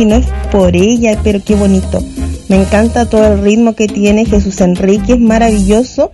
no 0.05 0.15
es 0.15 0.27
por 0.51 0.75
ella, 0.75 1.19
pero 1.23 1.39
qué 1.43 1.55
bonito. 1.55 2.03
Me 2.49 2.57
encanta 2.57 3.05
todo 3.05 3.33
el 3.33 3.41
ritmo 3.41 3.75
que 3.75 3.87
tiene 3.87 4.25
Jesús 4.25 4.59
Enrique, 4.61 5.13
es 5.13 5.19
maravilloso. 5.19 6.11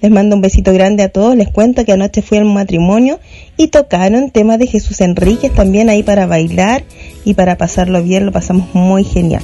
Les 0.00 0.10
mando 0.10 0.36
un 0.36 0.40
besito 0.40 0.72
grande 0.72 1.02
a 1.02 1.10
todos. 1.10 1.36
Les 1.36 1.48
cuento 1.48 1.84
que 1.84 1.92
anoche 1.92 2.22
fui 2.22 2.38
al 2.38 2.46
matrimonio 2.46 3.20
y 3.56 3.68
tocaron 3.68 4.30
temas 4.30 4.58
de 4.58 4.66
Jesús 4.66 5.00
Enríquez 5.00 5.52
también 5.52 5.90
ahí 5.90 6.02
para 6.02 6.26
bailar 6.26 6.84
y 7.24 7.34
para 7.34 7.56
pasarlo 7.56 8.02
bien. 8.02 8.24
Lo 8.24 8.32
pasamos 8.32 8.74
muy 8.74 9.04
genial. 9.04 9.42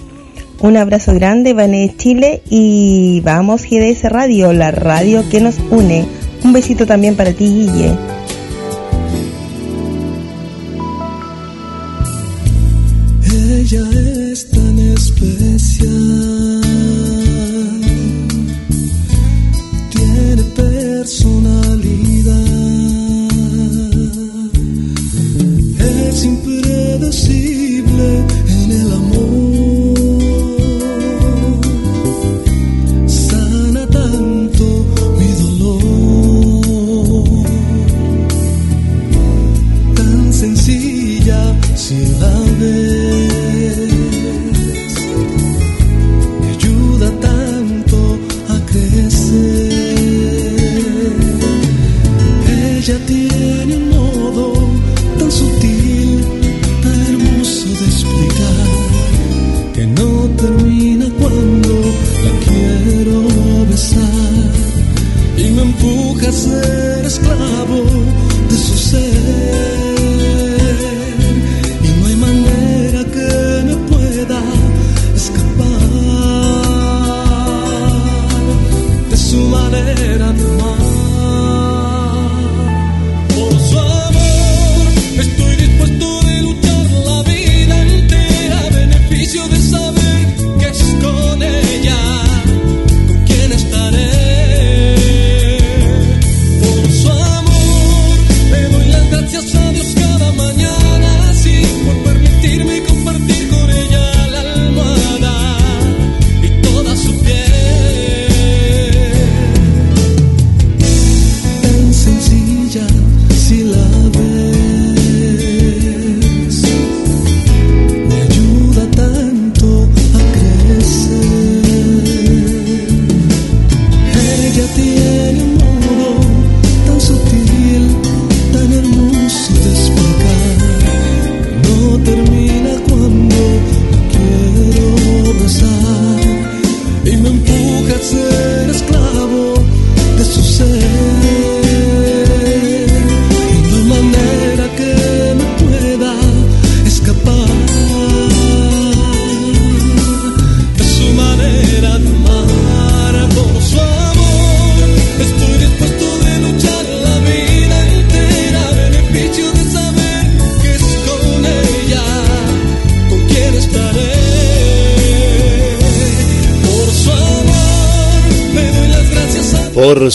Un 0.60 0.78
abrazo 0.78 1.12
grande, 1.12 1.52
Vané 1.52 1.92
Chile 1.98 2.40
y 2.48 3.20
vamos 3.20 3.64
GDS 3.64 4.04
Radio, 4.04 4.54
la 4.54 4.70
radio 4.70 5.22
que 5.28 5.40
nos 5.40 5.56
une. 5.70 6.06
Un 6.42 6.52
besito 6.54 6.86
también 6.86 7.16
para 7.16 7.32
ti, 7.32 7.44
Guille. 7.44 8.15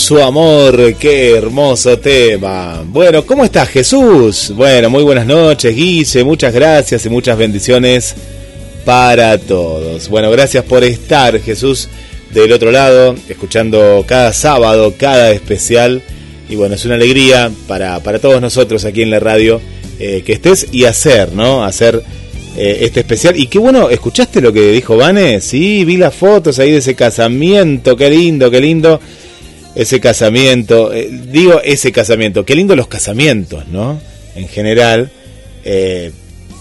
Su 0.02 0.20
amor, 0.20 0.94
qué 0.96 1.36
hermoso 1.36 1.96
tema. 1.96 2.82
Bueno, 2.84 3.24
¿cómo 3.24 3.44
estás 3.44 3.68
Jesús? 3.68 4.52
Bueno, 4.52 4.90
muy 4.90 5.04
buenas 5.04 5.26
noches 5.26 5.76
Guille, 5.76 6.24
muchas 6.24 6.52
gracias 6.52 7.06
y 7.06 7.08
muchas 7.08 7.38
bendiciones 7.38 8.16
para 8.84 9.38
todos. 9.38 10.08
Bueno, 10.08 10.28
gracias 10.32 10.64
por 10.64 10.82
estar 10.82 11.40
Jesús 11.40 11.88
del 12.34 12.50
otro 12.50 12.72
lado, 12.72 13.14
escuchando 13.28 14.04
cada 14.04 14.32
sábado, 14.32 14.92
cada 14.98 15.30
especial. 15.30 16.02
Y 16.48 16.56
bueno, 16.56 16.74
es 16.74 16.84
una 16.84 16.96
alegría 16.96 17.52
para, 17.68 18.00
para 18.00 18.18
todos 18.18 18.40
nosotros 18.40 18.84
aquí 18.84 19.02
en 19.02 19.10
la 19.10 19.20
radio 19.20 19.60
eh, 20.00 20.24
que 20.26 20.32
estés 20.32 20.66
y 20.72 20.84
hacer, 20.84 21.32
¿no? 21.32 21.64
Hacer 21.64 22.02
eh, 22.56 22.78
este 22.80 23.00
especial. 23.00 23.38
Y 23.38 23.46
qué 23.46 23.60
bueno, 23.60 23.88
¿escuchaste 23.88 24.40
lo 24.40 24.52
que 24.52 24.72
dijo 24.72 24.96
Vane? 24.96 25.40
Sí, 25.40 25.84
vi 25.84 25.96
las 25.96 26.12
fotos 26.12 26.58
ahí 26.58 26.72
de 26.72 26.78
ese 26.78 26.96
casamiento, 26.96 27.96
qué 27.96 28.10
lindo, 28.10 28.50
qué 28.50 28.60
lindo 28.60 29.00
ese 29.74 30.00
casamiento. 30.00 30.92
Eh, 30.92 31.08
digo 31.30 31.60
ese 31.62 31.92
casamiento, 31.92 32.44
qué 32.44 32.54
lindo 32.54 32.76
los 32.76 32.88
casamientos, 32.88 33.66
¿no? 33.68 33.98
En 34.36 34.48
general. 34.48 35.10
eh, 35.64 36.10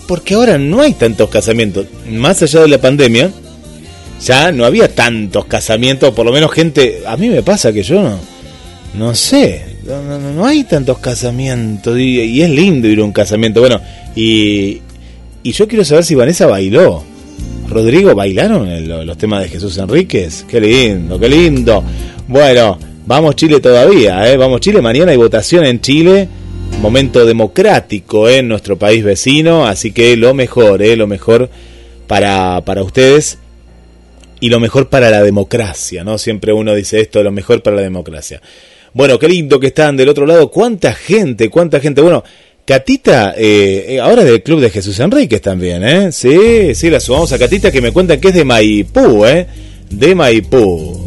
porque 0.07 0.33
ahora 0.33 0.57
no 0.57 0.81
hay 0.81 0.93
tantos 0.93 1.29
casamientos. 1.29 1.85
Más 2.09 2.41
allá 2.43 2.61
de 2.61 2.67
la 2.67 2.79
pandemia, 2.81 3.31
ya 4.25 4.51
no 4.51 4.65
había 4.65 4.93
tantos 4.93 5.45
casamientos, 5.45 6.13
por 6.13 6.25
lo 6.25 6.33
menos 6.33 6.51
gente... 6.51 7.03
A 7.07 7.15
mí 7.15 7.29
me 7.29 7.41
pasa 7.43 7.71
que 7.71 7.81
yo 7.83 8.01
no... 8.01 8.19
No 8.93 9.15
sé, 9.15 9.63
no, 9.85 10.01
no- 10.03 10.19
no 10.33 10.45
hay 10.45 10.65
tantos 10.65 10.97
casamientos 10.99 11.97
y, 11.97 12.41
es 12.41 12.49
lindo 12.49 12.89
ir 12.89 12.99
a 12.99 13.05
un 13.05 13.13
casamiento. 13.13 13.61
Bueno, 13.61 13.79
y, 14.13 14.81
y 15.43 15.51
yo 15.53 15.65
quiero 15.65 15.85
saber 15.85 16.03
si 16.03 16.13
Vanessa 16.13 16.45
bailó. 16.45 17.01
Rodrigo, 17.69 18.13
¿bailaron 18.13 19.05
los 19.07 19.17
temas 19.17 19.43
de 19.43 19.49
Jesús 19.49 19.77
Enríquez? 19.77 20.43
Qué 20.45 20.59
lindo, 20.59 21.17
qué 21.17 21.29
lindo. 21.29 21.81
Bueno, 22.27 22.77
vamos 23.11 23.35
Chile 23.35 23.59
todavía, 23.59 24.31
¿eh? 24.31 24.37
Vamos 24.37 24.61
Chile, 24.61 24.81
mañana 24.81 25.11
hay 25.11 25.17
votación 25.17 25.65
en 25.65 25.81
Chile. 25.81 26.29
Momento 26.81 27.25
democrático 27.25 28.29
¿eh? 28.29 28.37
en 28.37 28.47
nuestro 28.47 28.77
país 28.77 29.03
vecino, 29.03 29.67
así 29.67 29.91
que 29.91 30.15
lo 30.15 30.33
mejor, 30.33 30.81
¿eh? 30.81 30.95
Lo 30.95 31.07
mejor 31.07 31.49
para, 32.07 32.61
para 32.63 32.83
ustedes 32.83 33.37
y 34.39 34.47
lo 34.47 34.61
mejor 34.61 34.87
para 34.87 35.09
la 35.09 35.21
democracia, 35.21 36.05
¿no? 36.05 36.17
Siempre 36.17 36.53
uno 36.53 36.73
dice 36.73 37.01
esto, 37.01 37.21
lo 37.21 37.33
mejor 37.33 37.61
para 37.61 37.75
la 37.75 37.81
democracia. 37.81 38.41
Bueno, 38.93 39.19
qué 39.19 39.27
lindo 39.27 39.59
que 39.59 39.67
están 39.67 39.97
del 39.97 40.07
otro 40.07 40.25
lado. 40.25 40.49
¿Cuánta 40.49 40.93
gente? 40.93 41.49
¿Cuánta 41.49 41.81
gente? 41.81 41.99
Bueno, 41.99 42.23
Catita, 42.63 43.33
eh, 43.37 43.87
eh, 43.89 43.99
ahora 43.99 44.23
del 44.23 44.41
Club 44.41 44.61
de 44.61 44.69
Jesús 44.69 44.97
Enríquez 45.01 45.41
también, 45.41 45.83
¿eh? 45.83 46.13
Sí, 46.13 46.73
sí, 46.75 46.89
la 46.89 47.01
sumamos 47.01 47.33
a 47.33 47.37
Catita 47.37 47.73
que 47.73 47.81
me 47.81 47.91
cuentan 47.91 48.21
que 48.21 48.29
es 48.29 48.35
de 48.35 48.45
Maipú, 48.45 49.25
¿eh? 49.25 49.47
De 49.89 50.15
Maipú. 50.15 51.00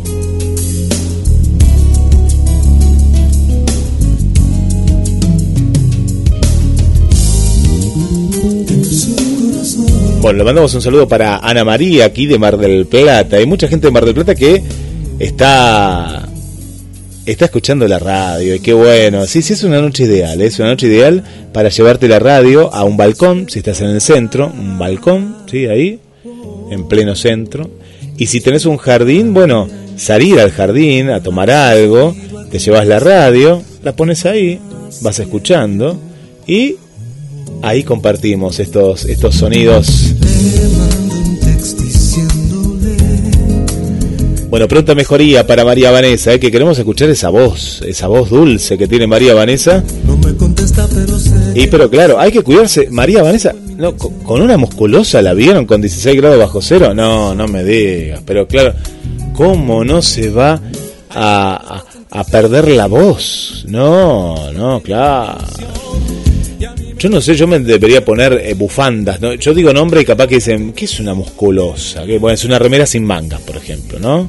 Bueno, 10.24 10.38
le 10.38 10.44
mandamos 10.44 10.72
un 10.72 10.80
saludo 10.80 11.06
para 11.06 11.36
Ana 11.36 11.64
María 11.64 12.06
aquí 12.06 12.24
de 12.24 12.38
Mar 12.38 12.56
del 12.56 12.86
Plata. 12.86 13.36
Hay 13.36 13.44
mucha 13.44 13.68
gente 13.68 13.88
de 13.88 13.90
Mar 13.90 14.06
del 14.06 14.14
Plata 14.14 14.34
que 14.34 14.62
está 15.18 16.26
está 17.26 17.44
escuchando 17.44 17.86
la 17.86 17.98
radio 17.98 18.54
y 18.54 18.60
qué 18.60 18.72
bueno. 18.72 19.26
Sí, 19.26 19.42
sí, 19.42 19.52
es 19.52 19.64
una 19.64 19.82
noche 19.82 20.04
ideal, 20.04 20.40
es 20.40 20.58
una 20.58 20.68
noche 20.68 20.86
ideal 20.86 21.22
para 21.52 21.68
llevarte 21.68 22.08
la 22.08 22.20
radio 22.20 22.72
a 22.72 22.84
un 22.84 22.96
balcón, 22.96 23.50
si 23.50 23.58
estás 23.58 23.82
en 23.82 23.90
el 23.90 24.00
centro, 24.00 24.46
un 24.46 24.78
balcón, 24.78 25.36
¿sí? 25.50 25.66
Ahí, 25.66 26.00
en 26.70 26.88
pleno 26.88 27.14
centro. 27.16 27.68
Y 28.16 28.24
si 28.28 28.40
tenés 28.40 28.64
un 28.64 28.78
jardín, 28.78 29.34
bueno, 29.34 29.68
salir 29.98 30.40
al 30.40 30.52
jardín 30.52 31.10
a 31.10 31.22
tomar 31.22 31.50
algo, 31.50 32.16
te 32.50 32.58
llevas 32.58 32.86
la 32.86 32.98
radio, 32.98 33.62
la 33.82 33.94
pones 33.94 34.24
ahí, 34.24 34.58
vas 35.02 35.18
escuchando 35.18 36.00
y 36.46 36.76
ahí 37.64 37.82
compartimos 37.82 38.60
estos, 38.60 39.04
estos 39.06 39.34
sonidos. 39.34 40.14
Bueno, 44.50 44.68
pronta 44.68 44.94
mejoría 44.94 45.46
para 45.46 45.64
María 45.64 45.90
Vanessa, 45.90 46.32
¿eh? 46.32 46.38
que 46.38 46.52
queremos 46.52 46.78
escuchar 46.78 47.10
esa 47.10 47.28
voz, 47.28 47.82
esa 47.82 48.06
voz 48.06 48.30
dulce 48.30 48.78
que 48.78 48.86
tiene 48.86 49.06
María 49.06 49.34
Vanessa. 49.34 49.82
Y 51.56 51.66
pero 51.66 51.90
claro, 51.90 52.20
hay 52.20 52.30
que 52.30 52.42
cuidarse. 52.42 52.88
María 52.90 53.22
Vanessa, 53.22 53.52
no, 53.76 53.96
con 53.96 54.42
una 54.42 54.56
musculosa 54.56 55.22
la 55.22 55.34
vieron 55.34 55.66
con 55.66 55.80
16 55.80 56.16
grados 56.16 56.38
bajo 56.38 56.62
cero. 56.62 56.94
No, 56.94 57.34
no 57.34 57.48
me 57.48 57.64
digas. 57.64 58.20
Pero 58.24 58.46
claro, 58.46 58.74
¿cómo 59.32 59.84
no 59.84 60.02
se 60.02 60.30
va 60.30 60.60
a, 61.10 61.82
a 62.10 62.24
perder 62.24 62.68
la 62.68 62.86
voz? 62.86 63.64
No, 63.66 64.52
no, 64.52 64.80
claro. 64.80 65.38
Yo 67.04 67.10
no 67.10 67.20
sé, 67.20 67.34
yo 67.34 67.46
me 67.46 67.58
debería 67.58 68.02
poner 68.02 68.32
eh, 68.32 68.54
bufandas, 68.54 69.20
¿no? 69.20 69.34
Yo 69.34 69.52
digo 69.52 69.74
nombre 69.74 70.00
y 70.00 70.06
capaz 70.06 70.26
que 70.26 70.36
dicen, 70.36 70.72
¿qué 70.72 70.86
es 70.86 71.00
una 71.00 71.12
musculosa? 71.12 72.06
Que 72.06 72.16
bueno, 72.16 72.32
es 72.32 72.46
una 72.46 72.58
remera 72.58 72.86
sin 72.86 73.04
mangas, 73.04 73.42
por 73.42 73.58
ejemplo, 73.58 73.98
¿no? 73.98 74.26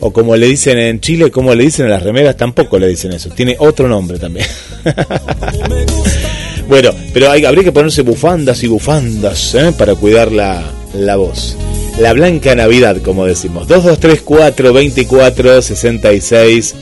O 0.00 0.10
como 0.10 0.34
le 0.34 0.46
dicen 0.46 0.78
en 0.78 1.00
Chile, 1.00 1.30
como 1.30 1.54
le 1.54 1.64
dicen 1.64 1.84
a 1.84 1.88
las 1.90 2.02
remeras, 2.02 2.38
tampoco 2.38 2.78
le 2.78 2.88
dicen 2.88 3.12
eso. 3.12 3.28
Tiene 3.28 3.54
otro 3.58 3.86
nombre 3.86 4.18
también. 4.18 4.46
bueno, 6.70 6.90
pero 7.12 7.30
hay, 7.30 7.44
habría 7.44 7.64
que 7.64 7.72
ponerse 7.72 8.00
bufandas 8.00 8.62
y 8.62 8.66
bufandas 8.66 9.54
¿eh? 9.54 9.74
para 9.76 9.94
cuidar 9.94 10.32
la, 10.32 10.64
la 10.94 11.16
voz. 11.16 11.54
La 11.98 12.14
blanca 12.14 12.54
Navidad, 12.54 12.96
como 13.04 13.26
decimos. 13.26 13.68
2234 13.68 14.72
24 14.72 15.60
66 15.60 16.74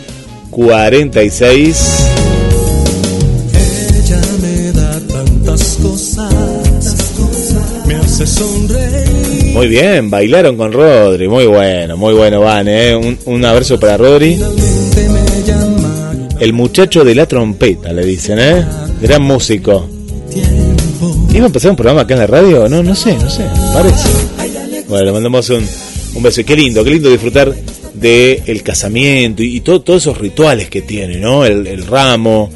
46 0.53 2.28
Muy 9.59 9.67
bien, 9.67 10.09
bailaron 10.09 10.57
con 10.57 10.73
Rodri, 10.73 11.27
muy 11.27 11.47
bueno, 11.47 11.97
muy 11.97 12.15
bueno 12.15 12.43
van, 12.43 12.69
¿eh? 12.69 12.95
un, 12.95 13.19
un 13.25 13.45
abrazo 13.45 13.81
para 13.81 13.97
Rodri. 13.97 14.39
El 16.39 16.53
muchacho 16.53 17.03
de 17.03 17.13
la 17.17 17.27
trompeta, 17.27 17.93
le 17.93 18.07
dicen, 18.07 18.39
¿eh? 18.39 18.65
Gran 19.03 19.23
músico. 19.23 19.89
¿Iba 21.35 21.43
a 21.43 21.47
empezar 21.47 21.73
un 21.73 21.77
programa 21.77 22.03
acá 22.03 22.15
en 22.15 22.21
la 22.21 22.29
radio? 22.29 22.69
No, 22.69 22.85
no 22.85 22.95
sé, 22.95 23.15
no 23.15 23.29
sé, 23.29 23.47
parece. 23.75 24.09
Bueno, 24.89 25.07
le 25.07 25.11
mandamos 25.11 25.51
un, 25.51 25.67
un 26.15 26.23
beso. 26.23 26.45
Qué 26.45 26.55
lindo, 26.55 26.85
qué 26.85 26.91
lindo 26.91 27.11
disfrutar 27.11 27.53
de 27.95 28.41
el 28.47 28.63
casamiento 28.63 29.43
y, 29.43 29.59
todo, 29.59 29.81
todos 29.81 30.05
esos 30.05 30.19
rituales 30.19 30.71
que 30.71 30.83
tiene, 30.83 31.17
¿no? 31.17 31.45
El, 31.45 31.67
el 31.67 31.85
ramo, 31.85 32.49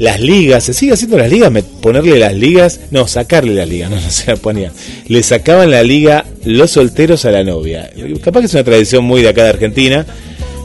las 0.00 0.18
ligas, 0.18 0.64
se 0.64 0.72
sigue 0.72 0.94
haciendo 0.94 1.18
las 1.18 1.28
ligas, 1.28 1.52
ponerle 1.82 2.18
las 2.18 2.34
ligas, 2.34 2.80
no, 2.90 3.06
sacarle 3.06 3.54
las 3.54 3.68
ligas, 3.68 3.90
no, 3.90 4.00
no 4.00 4.10
se 4.10 4.30
la 4.30 4.36
ponía. 4.36 4.72
Le 5.06 5.22
sacaban 5.22 5.70
la 5.70 5.82
liga 5.82 6.24
los 6.44 6.70
solteros 6.70 7.26
a 7.26 7.30
la 7.30 7.44
novia. 7.44 7.90
Capaz 8.24 8.40
que 8.40 8.46
es 8.46 8.54
una 8.54 8.64
tradición 8.64 9.04
muy 9.04 9.20
de 9.20 9.28
acá 9.28 9.44
de 9.44 9.50
Argentina, 9.50 10.06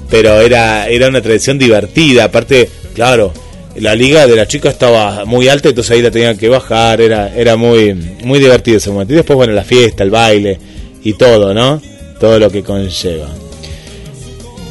pero 0.10 0.40
era, 0.40 0.88
era 0.88 1.10
una 1.10 1.22
tradición 1.22 1.60
divertida. 1.60 2.24
Aparte, 2.24 2.70
claro, 2.94 3.34
la 3.76 3.94
liga 3.94 4.26
de 4.26 4.38
la 4.38 4.48
chica 4.48 4.70
estaba 4.70 5.26
muy 5.26 5.50
alta, 5.50 5.68
entonces 5.68 5.92
ahí 5.92 6.02
la 6.02 6.12
tenían 6.12 6.38
que 6.38 6.48
bajar, 6.48 7.02
era, 7.02 7.36
era 7.36 7.58
muy, 7.58 7.94
muy 8.24 8.40
divertido 8.40 8.78
ese 8.78 8.90
momento. 8.90 9.12
Y 9.12 9.18
después, 9.18 9.36
bueno, 9.36 9.52
la 9.52 9.66
fiesta, 9.66 10.06
el 10.06 10.12
baile 10.12 10.58
y 11.04 11.12
todo, 11.12 11.54
¿no? 11.54 11.82
Todo 12.22 12.40
lo 12.40 12.50
que 12.50 12.64
conlleva. 12.64 13.28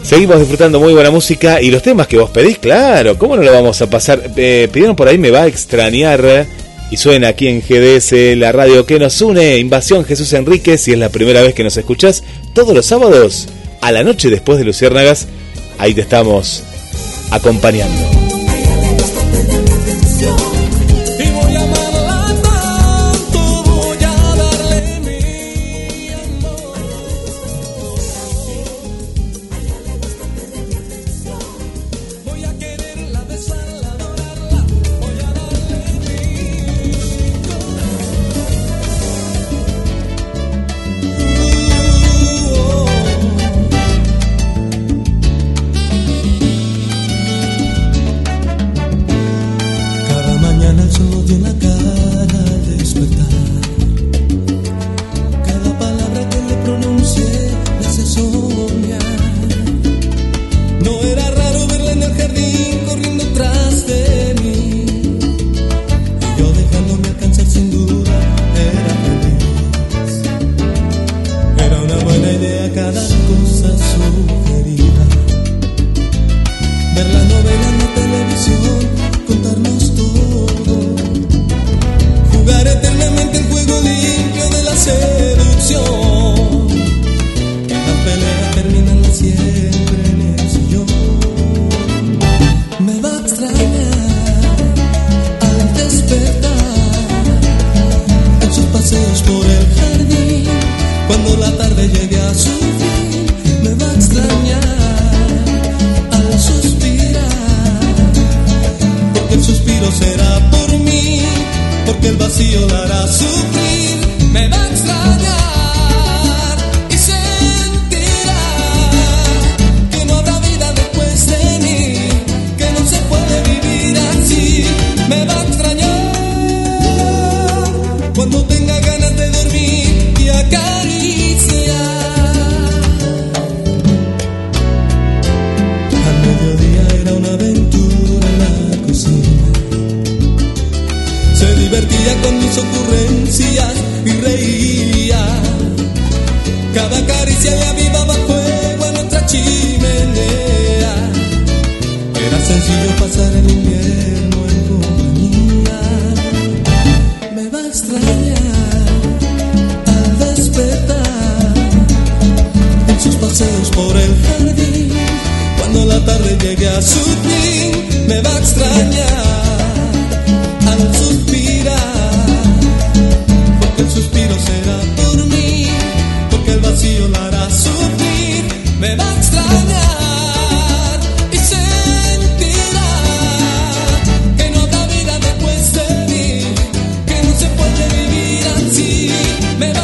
Seguimos 0.05 0.39
disfrutando 0.39 0.79
muy 0.79 0.93
buena 0.93 1.11
música 1.11 1.63
y 1.63 1.71
los 1.71 1.83
temas 1.83 2.07
que 2.07 2.19
vos 2.19 2.29
pedís, 2.29 2.59
claro, 2.59 3.17
¿cómo 3.19 3.37
no 3.37 3.43
lo 3.43 3.51
vamos 3.51 3.81
a 3.81 3.89
pasar? 3.89 4.33
Eh, 4.37 4.69
pidieron 4.71 4.95
por 4.95 5.09
ahí, 5.09 5.17
me 5.17 5.31
va 5.31 5.45
a 5.45 5.47
extrañar 5.47 6.47
y 6.91 6.97
suena 6.99 7.29
aquí 7.29 7.49
en 7.49 7.63
GDS, 7.63 8.37
la 8.37 8.53
radio 8.53 8.85
que 8.85 8.99
nos 8.99 9.19
une, 9.23 9.57
Invasión 9.57 10.05
Jesús 10.05 10.31
Enríquez, 10.35 10.83
si 10.83 10.93
es 10.93 10.99
la 10.99 11.09
primera 11.09 11.41
vez 11.41 11.55
que 11.55 11.65
nos 11.65 11.79
escuchás, 11.79 12.23
todos 12.53 12.75
los 12.75 12.85
sábados 12.85 13.49
a 13.81 13.93
la 13.93 14.05
noche 14.05 14.29
después 14.29 14.59
de 14.59 14.65
Luciérnagas, 14.65 15.27
ahí 15.79 15.95
te 15.95 16.03
estamos 16.03 16.63
acompañando. 17.31 18.24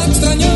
extrañar. 0.09 0.50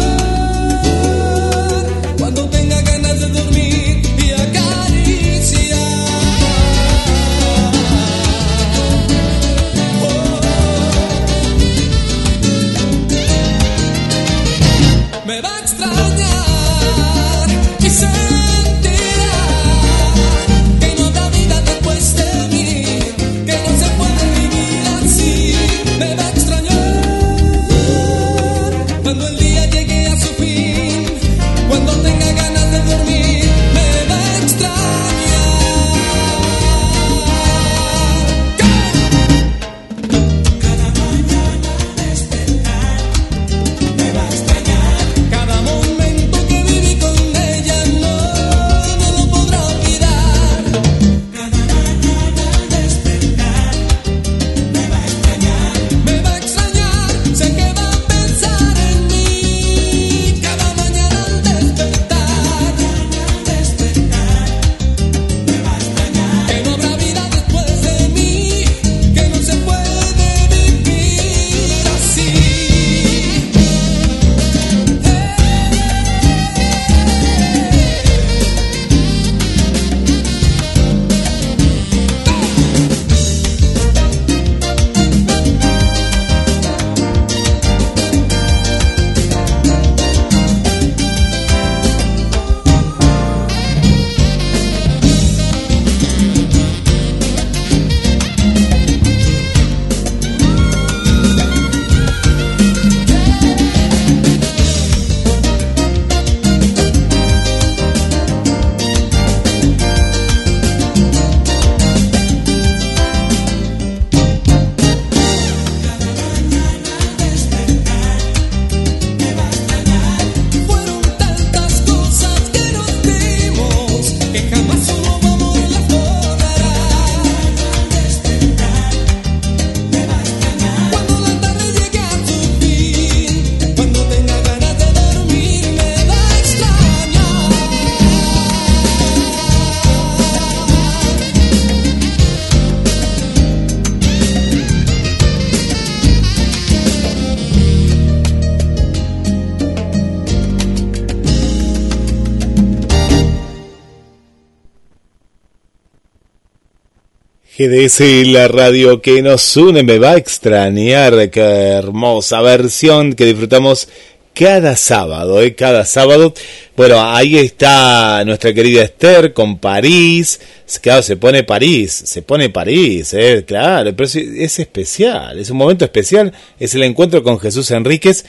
GDS, 157.64 158.26
la 158.26 158.46
radio 158.48 159.00
que 159.00 159.22
nos 159.22 159.56
une, 159.56 159.82
me 159.82 159.98
va 159.98 160.12
a 160.12 160.16
extrañar. 160.16 161.30
Qué 161.30 161.40
hermosa 161.40 162.42
versión 162.42 163.14
que 163.14 163.24
disfrutamos 163.24 163.88
cada 164.34 164.76
sábado, 164.76 165.40
¿eh? 165.40 165.54
cada 165.54 165.86
sábado. 165.86 166.34
Bueno, 166.76 167.00
ahí 167.02 167.38
está 167.38 168.22
nuestra 168.26 168.52
querida 168.52 168.82
Esther 168.82 169.32
con 169.32 169.58
París. 169.58 170.40
Claro, 170.82 171.02
se 171.02 171.16
pone 171.16 171.44
París, 171.44 171.92
se 171.92 172.20
pone 172.22 172.50
París, 172.50 173.14
¿eh? 173.14 173.44
claro, 173.46 173.94
pero 173.96 174.08
es, 174.08 174.58
especial, 174.58 175.38
es 175.38 175.50
un 175.50 175.56
momento 175.56 175.84
especial, 175.84 176.32
es 176.58 176.74
el 176.74 176.82
encuentro 176.82 177.22
con 177.22 177.38
Jesús 177.38 177.70
Enríquez. 177.70 178.24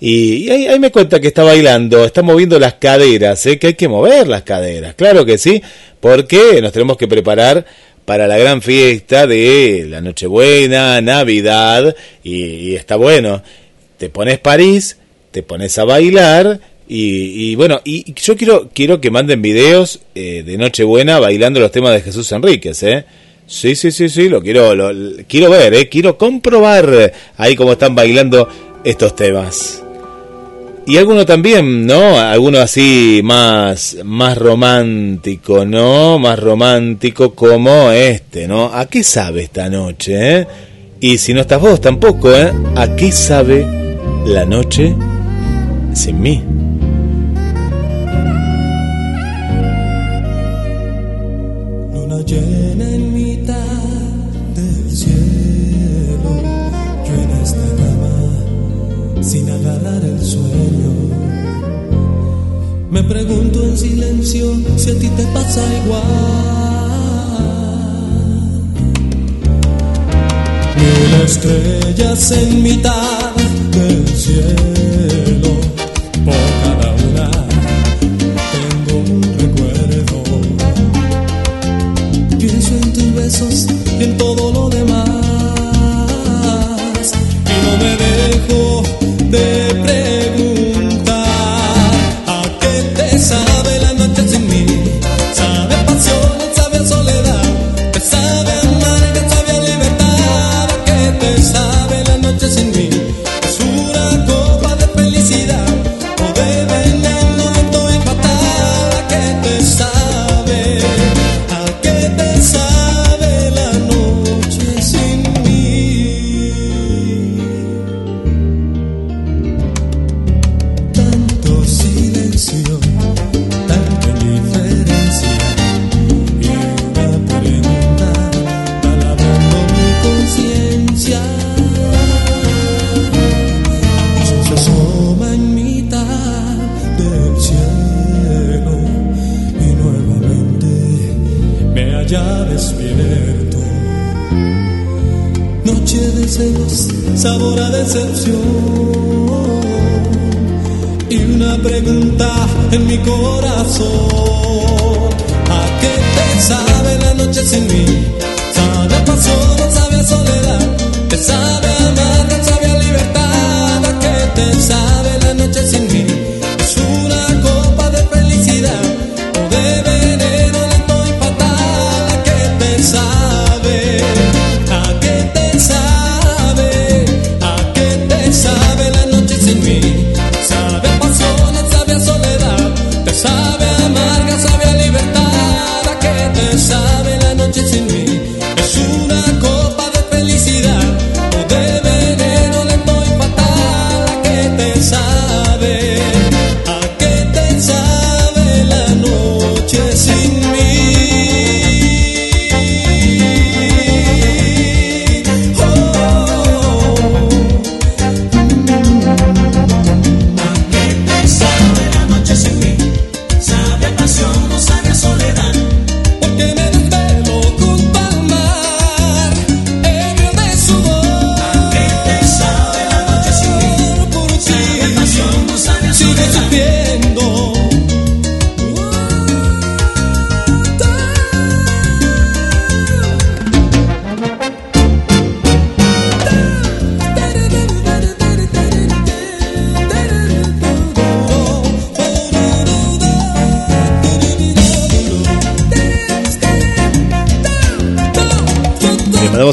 Y, 0.00 0.48
ahí, 0.50 0.78
me 0.78 0.90
cuenta 0.90 1.20
que 1.20 1.28
está 1.28 1.44
bailando, 1.44 2.04
está 2.04 2.22
moviendo 2.22 2.58
las 2.58 2.74
caderas, 2.74 3.44
¿eh? 3.46 3.58
que 3.58 3.68
hay 3.68 3.74
que 3.74 3.88
mover 3.88 4.28
las 4.28 4.42
caderas, 4.42 4.94
claro 4.94 5.26
que 5.26 5.36
sí, 5.36 5.62
porque 6.00 6.60
nos 6.62 6.72
tenemos 6.72 6.96
que 6.96 7.06
preparar 7.06 7.66
para 8.04 8.26
la 8.26 8.38
gran 8.38 8.62
fiesta 8.62 9.26
de 9.26 9.86
la 9.88 10.00
Nochebuena, 10.00 11.00
Navidad, 11.00 11.94
y, 12.22 12.74
está 12.74 12.96
bueno. 12.96 13.42
Te 13.98 14.08
pones 14.08 14.38
París, 14.38 14.98
te 15.30 15.42
pones 15.42 15.78
a 15.78 15.84
bailar, 15.84 16.60
y, 16.88 17.54
bueno, 17.54 17.80
y 17.84 18.14
yo 18.14 18.36
quiero, 18.36 18.68
quiero 18.74 19.00
que 19.00 19.12
manden 19.12 19.42
videos 19.42 20.00
eh, 20.16 20.42
de 20.44 20.58
Nochebuena 20.58 21.20
bailando 21.20 21.60
los 21.60 21.70
temas 21.70 21.92
de 21.92 22.00
Jesús 22.00 22.32
Enríquez, 22.32 22.82
¿eh? 22.82 23.04
Sí, 23.46 23.76
sí, 23.76 23.92
sí, 23.92 24.08
sí, 24.08 24.28
lo 24.28 24.42
quiero, 24.42 24.74
lo, 24.74 24.92
quiero 25.28 25.50
ver, 25.50 25.74
¿eh? 25.74 25.88
Quiero 25.88 26.18
comprobar 26.18 27.12
ahí 27.36 27.54
cómo 27.54 27.72
están 27.72 27.94
bailando 27.94 28.48
estos 28.82 29.14
temas. 29.14 29.84
Y 30.90 30.98
alguno 30.98 31.24
también, 31.24 31.86
¿no? 31.86 32.18
Alguno 32.18 32.58
así 32.58 33.20
más, 33.22 33.98
más 34.02 34.36
romántico, 34.36 35.64
¿no? 35.64 36.18
Más 36.18 36.36
romántico 36.36 37.32
como 37.32 37.92
este, 37.92 38.48
¿no? 38.48 38.64
¿A 38.74 38.86
qué 38.86 39.04
sabe 39.04 39.44
esta 39.44 39.68
noche, 39.68 40.40
eh? 40.40 40.46
Y 40.98 41.18
si 41.18 41.32
no 41.32 41.42
estás 41.42 41.60
vos 41.60 41.80
tampoco, 41.80 42.34
¿eh? 42.34 42.52
¿A 42.74 42.96
qué 42.96 43.12
sabe 43.12 43.64
la 44.26 44.44
noche 44.44 44.92
sin 45.94 46.20
mí? 46.20 46.42
Me 63.00 63.08
pregunto 63.08 63.62
en 63.64 63.78
silencio 63.78 64.60
si 64.76 64.90
a 64.90 64.98
ti 64.98 65.08
te 65.08 65.24
pasa 65.28 65.62
igual. 65.82 66.02
Mil 70.76 71.14
estrellas 71.24 72.30
en 72.32 72.62
mitad 72.62 73.32
del 73.72 74.06
cielo, 74.06 75.52
por 76.26 76.34
cada 76.62 76.88
una 77.08 77.30
tengo 78.52 78.98
un 78.98 79.22
recuerdo. 79.38 80.22
Pienso 82.38 82.74
en 82.74 82.92
tus 82.92 83.14
besos 83.14 83.66
y 83.98 84.04
en 84.04 84.18
todo 84.18 84.52
lo 84.52 84.68
demás, 84.68 85.19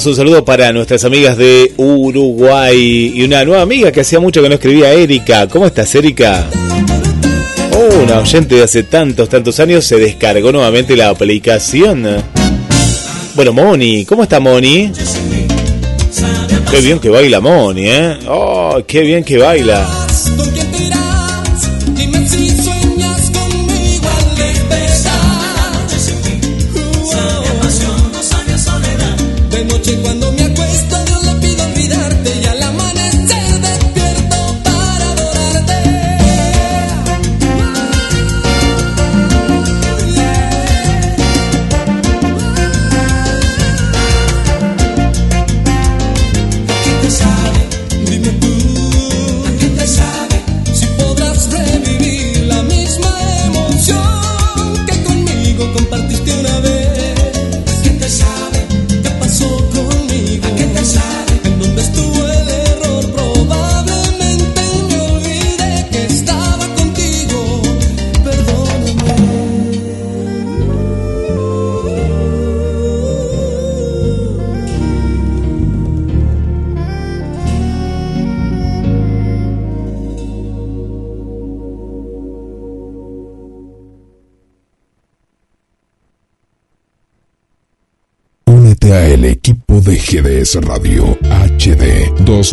un 0.07 0.15
saludo 0.15 0.45
para 0.45 0.71
nuestras 0.71 1.03
amigas 1.05 1.37
de 1.37 1.73
Uruguay 1.75 3.13
y 3.15 3.23
una 3.23 3.43
nueva 3.43 3.63
amiga 3.63 3.91
que 3.91 4.01
hacía 4.01 4.19
mucho 4.19 4.41
que 4.41 4.49
no 4.49 4.55
escribía, 4.55 4.93
Erika. 4.93 5.47
¿Cómo 5.47 5.65
estás, 5.65 5.93
Erika? 5.95 6.45
Oh, 7.73 8.03
una 8.03 8.19
oyente 8.19 8.55
de 8.55 8.63
hace 8.63 8.83
tantos, 8.83 9.27
tantos 9.27 9.59
años 9.59 9.85
se 9.85 9.97
descargó 9.97 10.51
nuevamente 10.51 10.95
la 10.95 11.09
aplicación. 11.09 12.05
Bueno, 13.35 13.53
Moni, 13.53 14.05
¿cómo 14.05 14.23
está 14.23 14.39
Moni? 14.39 14.91
Qué 16.69 16.81
bien 16.81 16.99
que 16.99 17.09
baila 17.09 17.39
Moni, 17.39 17.87
¿eh? 17.87 18.17
Oh, 18.27 18.79
qué 18.85 19.01
bien 19.01 19.23
que 19.23 19.37
baila. 19.37 20.06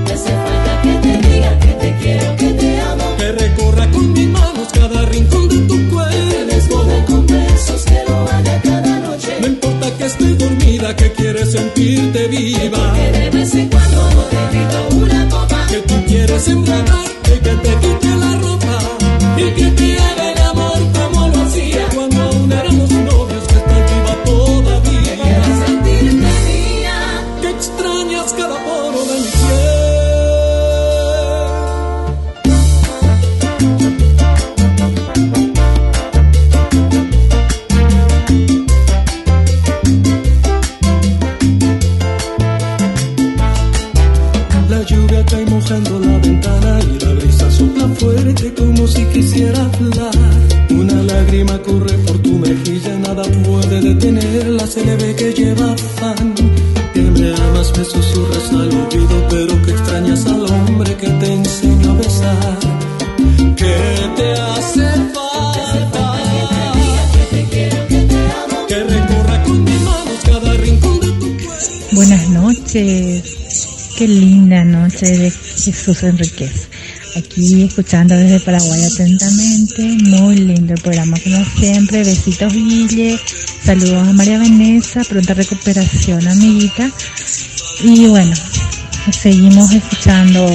Te 0.05 0.13
hace 0.15 0.31
falta 0.31 0.83
que 0.83 0.95
te 0.99 1.29
diga 1.29 1.59
que 1.61 1.73
te 1.75 1.97
quiero, 2.03 2.37
que 2.37 2.53
te 2.55 2.81
amo. 2.81 3.05
Que 3.19 3.33
recorra 3.33 3.89
con 3.93 4.13
mis 4.13 4.29
manos 4.31 4.69
cada 4.73 5.05
rincón 5.07 5.49
de 5.49 5.59
tu 5.69 5.77
Que 5.77 5.89
cuerpo. 5.91 6.45
desborde 6.51 7.05
con 7.05 7.27
besos, 7.29 7.85
que 7.85 8.03
lo 8.09 8.17
haga 8.29 8.61
cada 8.61 8.99
noche. 8.99 9.37
No 9.41 9.47
importa 9.47 9.91
que 9.97 10.05
esté 10.07 10.35
dormida, 10.35 10.97
que 10.97 11.13
quieres 11.13 11.53
sentirte 11.53 12.27
viva. 12.29 12.95
Que 12.95 13.19
de 13.19 13.31
vez 13.31 13.55
en 13.55 13.69
cuando 13.69 14.25
te 14.29 14.37
invito 14.37 14.97
una 15.07 15.29
copa. 15.29 15.67
Que 15.69 15.77
tú 15.83 15.95
quieres 16.09 16.49
embriagarte, 16.49 17.14
Jesús 75.73 76.03
Enriquez. 76.03 76.69
Aquí 77.17 77.63
escuchando 77.63 78.17
desde 78.17 78.41
Paraguay 78.41 78.83
atentamente, 78.85 79.83
muy 80.09 80.37
lindo 80.37 80.75
el 80.75 80.81
programa 80.81 81.17
como 81.23 81.45
siempre. 81.59 82.05
Besitos 82.05 82.53
Guille, 82.53 83.19
saludos 83.65 84.09
a 84.09 84.13
María 84.13 84.39
Vanessa, 84.39 85.03
pronta 85.05 85.35
recuperación 85.35 86.27
amiguita. 86.27 86.91
Y 87.83 88.07
bueno, 88.07 88.35
seguimos 89.13 89.73
escuchando 89.73 90.47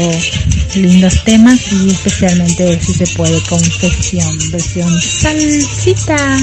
lindos 0.75 1.23
temas 1.23 1.59
y 1.71 1.91
especialmente 1.91 2.79
si 2.79 2.93
se 2.93 3.07
puede 3.15 3.41
confesión, 3.43 4.37
versión 4.51 5.01
salsita. 5.01 6.37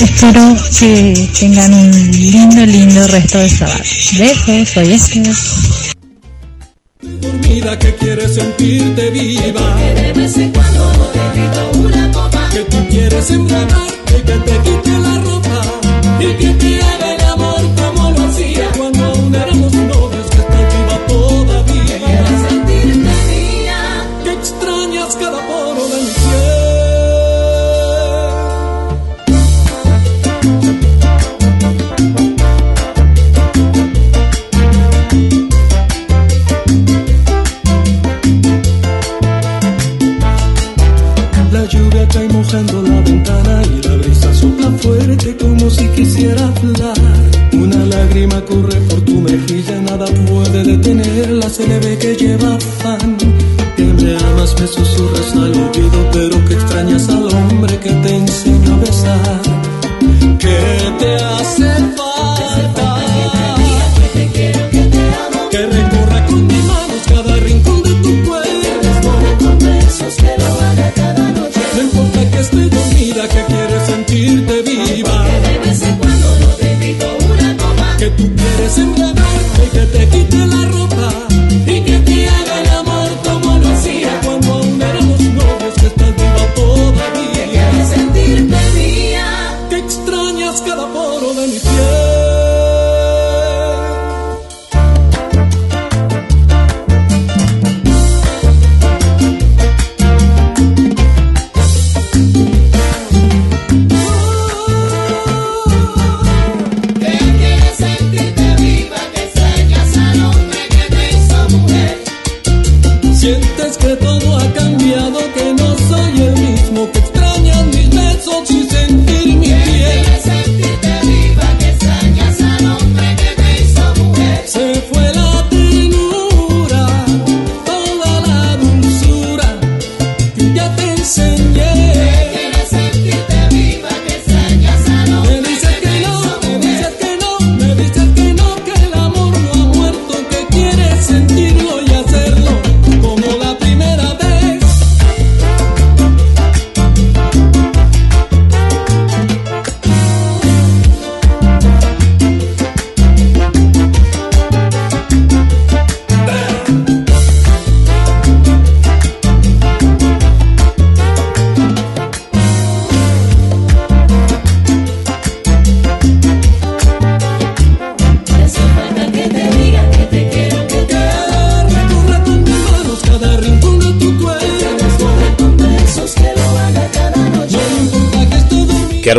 Espero 0.00 0.56
que 0.78 1.30
tengan 1.38 1.72
un 1.74 1.90
lindo, 2.10 2.66
lindo 2.66 3.06
resto 3.08 3.38
de 3.38 3.48
sábado. 3.48 3.82
Besos, 4.18 4.68
soy 4.68 4.92
Esther. 4.92 5.81
Dormida 7.52 7.78
que 7.78 7.94
quieres 7.94 8.34
sentirte 8.34 9.10
viva. 9.10 9.76
Que 9.76 10.00
de 10.00 10.12
vez 10.12 10.36
en 10.38 10.52
cuando 10.52 11.10
te 11.12 11.18
invito 11.18 11.88
una 11.88 12.12
copa. 12.12 12.48
Que 12.50 12.60
tú 12.60 12.76
quieres 12.88 13.30
embriagarte, 13.30 14.22
que 14.22 14.32
te 14.32 14.71
lleva 52.32 52.54
afán. 52.54 53.16
Me 53.76 54.16
amas, 54.16 54.54
me 54.60 54.66
susurras 54.66 55.32
al 55.32 55.52
oído, 55.52 56.10
pero 56.12 56.44
que 56.44 56.54
extrañas 56.54 57.08
al 57.08 57.26
hombre 57.26 57.78
que 57.78 57.90
te 57.90 58.16
enseñó 58.16 58.74
a 58.74 58.78
besar. 58.78 59.40
Que 60.38 60.92
te 60.98 61.14
hace 61.16 61.74
falta. 61.74 62.01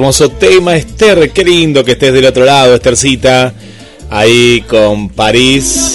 Hermoso 0.03 0.31
tema, 0.31 0.75
Esther. 0.75 1.31
Qué 1.31 1.45
lindo 1.45 1.81
que 1.81 1.93
estés 1.93 2.11
del 2.11 2.25
otro 2.25 2.43
lado, 2.43 2.75
Esthercita. 2.75 3.53
Ahí 4.09 4.59
con 4.67 5.07
París. 5.07 5.93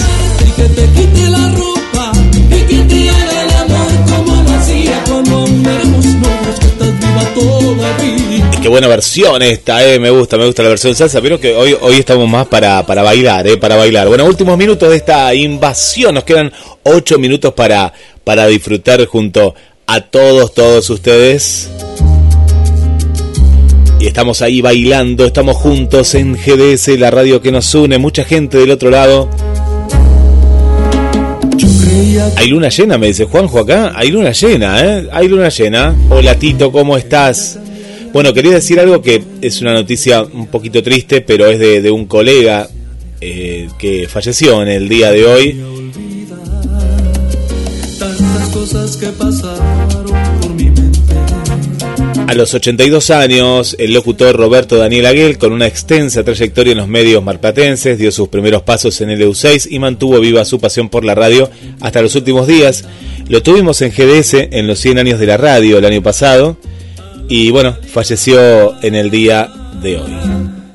Qué 8.63 8.69
buena 8.71 8.89
versión 8.89 9.43
esta, 9.43 9.85
eh. 9.87 10.01
Me 10.01 10.09
gusta, 10.09 10.39
me 10.39 10.47
gusta 10.47 10.63
la 10.63 10.71
versión 10.71 10.95
salsa. 10.95 11.21
Pero 11.21 11.39
que 11.39 11.55
hoy, 11.55 11.77
hoy 11.79 11.97
estamos 11.97 12.27
más 12.31 12.47
para, 12.47 12.87
para 12.87 13.03
bailar, 13.03 13.47
eh. 13.47 13.59
Para 13.59 13.77
bailar. 13.77 14.09
Bueno, 14.09 14.25
últimos 14.25 14.57
minutos 14.57 14.89
de 14.89 14.97
esta 14.97 15.35
invasión. 15.35 16.15
Nos 16.15 16.25
quedan 16.25 16.51
ocho 16.83 17.19
minutos 17.19 17.53
para, 17.53 17.93
para 18.25 18.47
disfrutar 18.47 19.05
junto 19.05 19.55
a 19.87 20.01
todos, 20.01 20.55
todos 20.55 20.89
ustedes. 20.89 21.69
Y 24.01 24.07
estamos 24.07 24.43
ahí 24.43 24.61
bailando, 24.61 25.27
estamos 25.27 25.57
juntos 25.57 26.15
en 26.15 26.35
GDS, 26.35 26.99
la 26.99 27.11
radio 27.11 27.41
que 27.41 27.51
nos 27.51 27.75
une, 27.75 27.99
mucha 27.99 28.25
gente 28.25 28.59
del 28.59 28.71
otro 28.71 28.91
lado. 28.91 29.29
Hay 32.37 32.49
luna 32.49 32.69
llena, 32.69 32.97
me 32.97 33.09
dice 33.09 33.25
Juanjo 33.25 33.59
acá. 33.59 33.93
Hay 33.97 34.11
luna 34.11 34.31
llena, 34.31 34.85
¿eh? 34.85 35.09
Hay 35.11 35.27
luna 35.27 35.49
llena. 35.49 35.97
Hola 36.11 36.37
Tito, 36.39 36.71
¿cómo 36.71 36.97
estás? 36.97 37.59
Bueno, 38.13 38.33
quería 38.33 38.53
decir 38.53 38.79
algo 38.79 39.03
que 39.03 39.23
es 39.41 39.61
una 39.61 39.73
noticia 39.73 40.23
un 40.23 40.47
poquito 40.47 40.81
triste, 40.83 41.21
pero 41.21 41.47
es 41.47 41.59
de, 41.59 41.91
un 41.91 42.07
colega 42.07 42.69
eh, 43.21 43.69
que 43.79 44.07
falleció 44.09 44.63
en 44.63 44.69
el 44.69 44.89
día 44.89 45.11
de 45.11 45.27
hoy. 45.27 45.61
Tantas 47.99 48.49
cosas 48.51 48.97
que 48.97 49.07
pasaron. 49.09 49.78
A 52.29 52.35
los 52.35 52.53
82 52.53 53.09
años, 53.09 53.75
el 53.79 53.95
locutor 53.95 54.37
Roberto 54.37 54.77
Daniel 54.77 55.07
Aguel, 55.07 55.39
con 55.39 55.51
una 55.51 55.67
extensa 55.67 56.23
trayectoria 56.23 56.73
en 56.73 56.77
los 56.77 56.87
medios 56.87 57.25
marplatenses, 57.25 57.97
dio 57.97 58.13
sus 58.13 58.29
primeros 58.29 58.61
pasos 58.61 59.01
en 59.01 59.09
el 59.09 59.23
EU6 59.23 59.69
y 59.71 59.79
mantuvo 59.79 60.21
viva 60.21 60.45
su 60.45 60.61
pasión 60.61 60.91
por 60.91 61.07
la 61.07 61.15
radio 61.15 61.51
hasta 61.81 62.03
los 62.03 62.15
últimos 62.17 62.47
días. 62.47 62.85
Lo 63.31 63.43
tuvimos 63.43 63.81
en 63.81 63.93
GDS 63.93 64.35
en 64.35 64.67
los 64.67 64.79
100 64.79 64.99
años 64.99 65.19
de 65.19 65.27
la 65.27 65.39
radio 65.39 65.79
el 65.79 65.87
año 65.87 66.03
pasado 66.03 66.59
y 67.31 67.51
bueno, 67.51 67.75
falleció 67.91 68.75
en 68.83 68.95
el 68.95 69.11
día 69.11 69.51
de 69.81 69.97
hoy. 69.97 70.13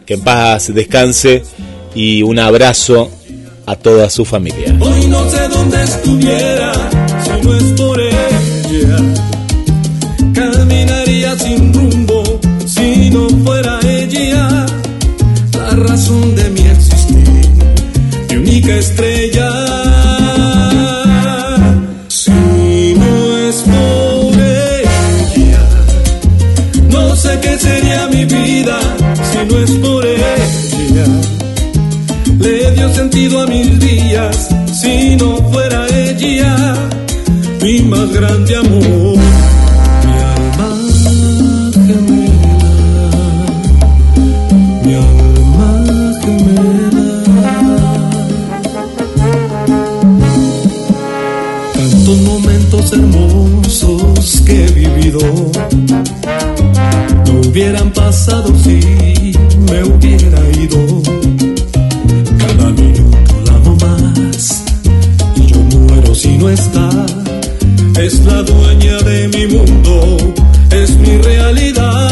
Que 0.07 0.15
en 0.15 0.21
paz 0.21 0.73
descanse 0.73 1.43
y 1.93 2.23
un 2.23 2.39
abrazo 2.39 3.11
a 3.67 3.75
toda 3.75 4.09
su 4.09 4.25
familia. 4.25 4.75
Hoy 4.79 5.05
no 5.05 5.29
sé 5.29 5.47
dónde 5.49 5.83
estuviera 5.83 6.73
razón 15.83 16.35
de 16.35 16.49
mi 16.49 16.61
existir, 16.67 17.29
mi 18.29 18.35
única 18.35 18.75
estrella. 18.75 19.49
Si 22.07 22.95
no 22.97 23.37
es 23.47 23.55
por 23.63 24.33
ella, 24.39 25.69
no 26.89 27.15
sé 27.15 27.39
qué 27.41 27.57
sería 27.57 28.07
mi 28.07 28.25
vida 28.25 28.79
si 29.31 29.37
no 29.49 29.59
es 29.59 29.71
por 29.71 30.05
ella 30.05 30.35
le 32.39 32.71
dio 32.71 32.93
sentido 32.93 33.41
a 33.41 33.47
mis 33.47 33.79
días 33.79 34.49
si 34.81 35.15
no 35.15 35.37
fuera 35.51 35.87
ella 35.87 36.75
mi 37.61 37.81
más 37.81 38.11
grande 38.11 38.55
amor 38.55 39.42
vivido 55.13 55.51
no 57.25 57.39
hubieran 57.47 57.91
pasado 57.91 58.53
si 58.63 59.33
me 59.69 59.83
hubiera 59.83 60.39
ido 60.59 61.01
cada 62.37 62.69
minuto 62.71 63.41
la 63.45 63.55
amo 63.55 63.75
más 63.81 64.63
y 65.35 65.45
yo 65.47 65.57
muero 65.57 66.15
si 66.15 66.37
no 66.37 66.49
está. 66.49 66.89
Es 67.99 68.25
la 68.25 68.41
dueña 68.43 68.97
de 68.99 69.27
mi 69.29 69.47
mundo, 69.47 70.17
es 70.71 70.97
mi 70.97 71.17
realidad. 71.17 72.09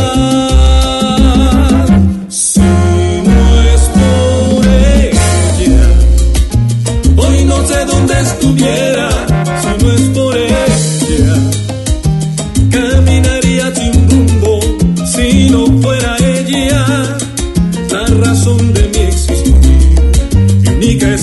Si 2.29 2.61
no 2.61 3.61
es 3.73 3.81
por 3.99 4.65
ella, 4.67 5.83
hoy 7.17 7.45
no 7.45 7.67
sé 7.67 7.85
dónde 7.85 8.19
estuviera. 8.21 9.40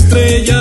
Estrella. 0.08 0.57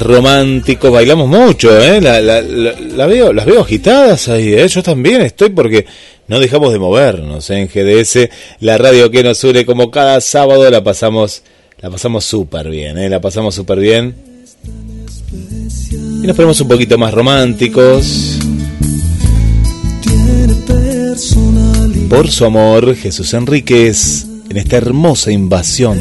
más 0.00 0.16
romántico. 0.16 0.90
Bailamos 0.90 1.28
mucho, 1.28 1.78
¿eh? 1.78 2.00
La, 2.00 2.20
la, 2.20 3.06
veo, 3.06 3.32
las 3.32 3.46
veo 3.46 3.60
agitadas 3.60 4.28
ahí, 4.28 4.54
¿eh? 4.54 4.68
Yo 4.68 4.82
también 4.82 5.22
estoy 5.22 5.50
porque 5.50 5.86
no 6.28 6.38
dejamos 6.40 6.72
de 6.72 6.78
movernos 6.78 7.50
¿eh? 7.50 7.58
en 7.58 7.68
GDS, 7.68 8.28
la 8.60 8.78
radio 8.78 9.10
que 9.10 9.22
nos 9.22 9.42
une 9.44 9.64
como 9.66 9.90
cada 9.90 10.20
sábado. 10.20 10.70
La 10.70 10.82
pasamos, 10.82 11.42
la 11.80 11.90
pasamos 11.90 12.24
súper 12.24 12.70
bien. 12.70 12.98
¿eh? 12.98 13.08
La 13.08 13.20
pasamos 13.20 13.54
súper 13.54 13.78
bien. 13.78 14.14
Y 15.32 16.26
nos 16.26 16.36
ponemos 16.36 16.60
un 16.60 16.68
poquito 16.68 16.98
más 16.98 17.12
románticos. 17.14 18.38
Por 22.08 22.30
su 22.30 22.44
amor, 22.44 22.96
Jesús 22.96 23.32
Enríquez, 23.34 24.26
en 24.48 24.56
esta 24.56 24.76
hermosa 24.76 25.30
invasión. 25.30 25.98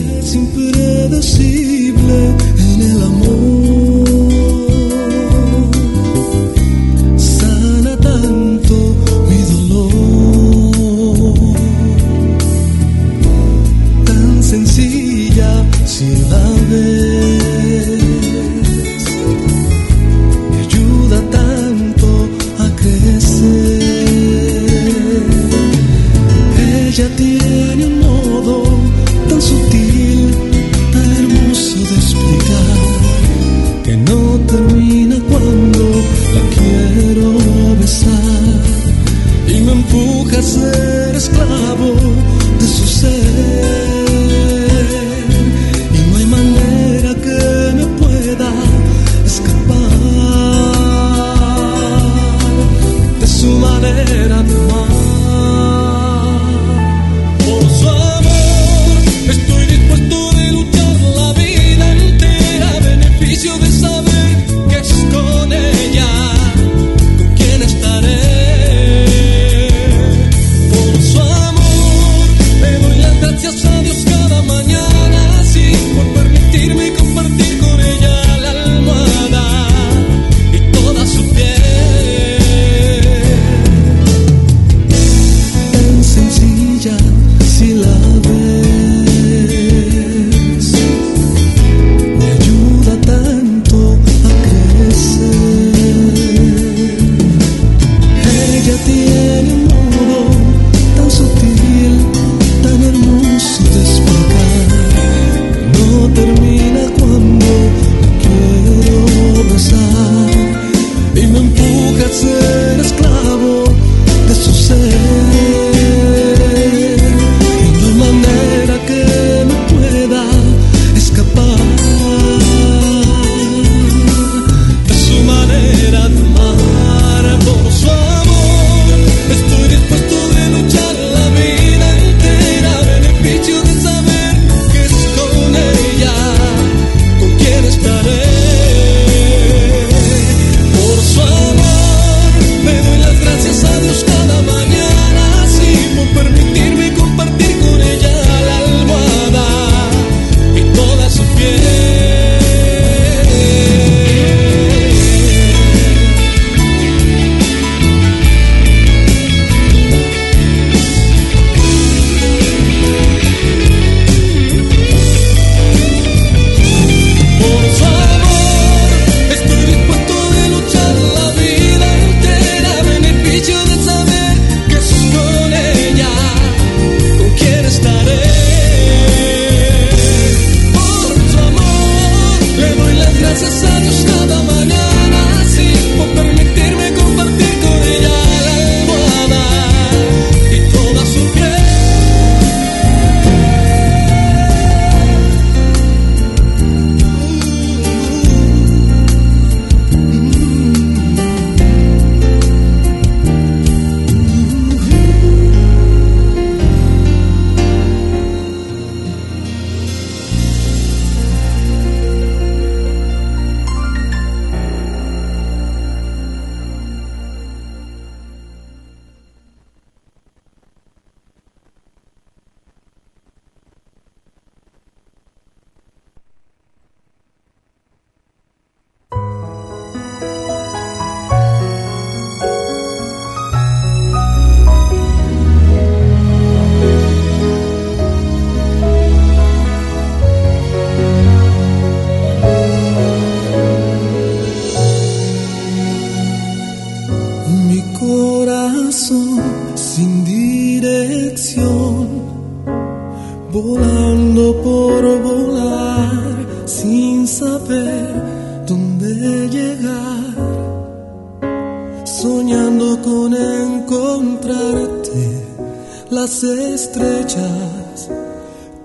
las 266.09 266.43
estrellas 266.43 268.09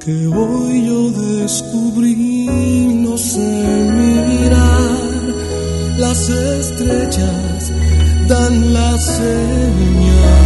que 0.05 0.27
hoy 0.27 0.87
yo 0.87 1.11
descubrí. 1.11 2.47
No 3.07 3.17
sé 3.17 3.41
mirar 3.41 5.23
las 5.99 6.29
estrellas, 6.29 7.73
dan 8.29 8.73
la 8.75 8.99
señal. 8.99 10.45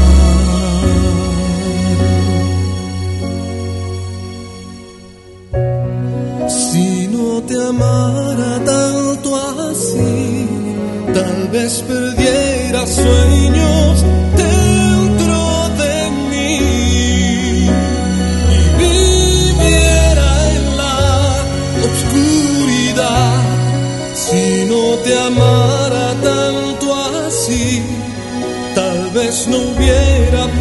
te 7.49 7.55
amara 7.55 8.61
tanto 8.65 9.37
así, 9.37 10.47
tal 11.15 11.49
vez 11.49 11.83
perdí 11.89 12.28
no 29.49 29.59
hubiera 29.59 30.58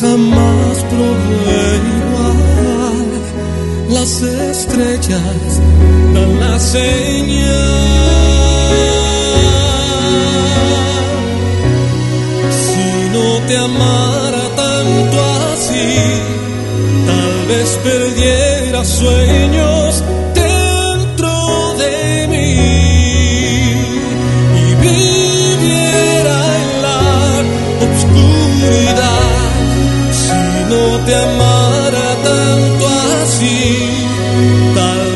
jamás 0.00 0.76
probé 0.90 1.64
igual. 1.96 3.08
Las 3.90 4.22
estrellas 4.22 5.60
dan 6.14 6.40
la 6.40 6.58
señal. 6.58 7.46
Si 12.62 12.88
no 13.14 13.28
te 13.46 13.56
amara 13.56 14.44
tanto 14.56 15.16
así, 15.52 15.88
tal 17.06 17.34
vez 17.48 17.78
perdiera 17.84 18.84
sueños 18.84 20.02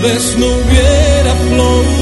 vez 0.02 0.36
no 0.38 0.46
hubiera 0.46 1.34
flores 1.48 1.99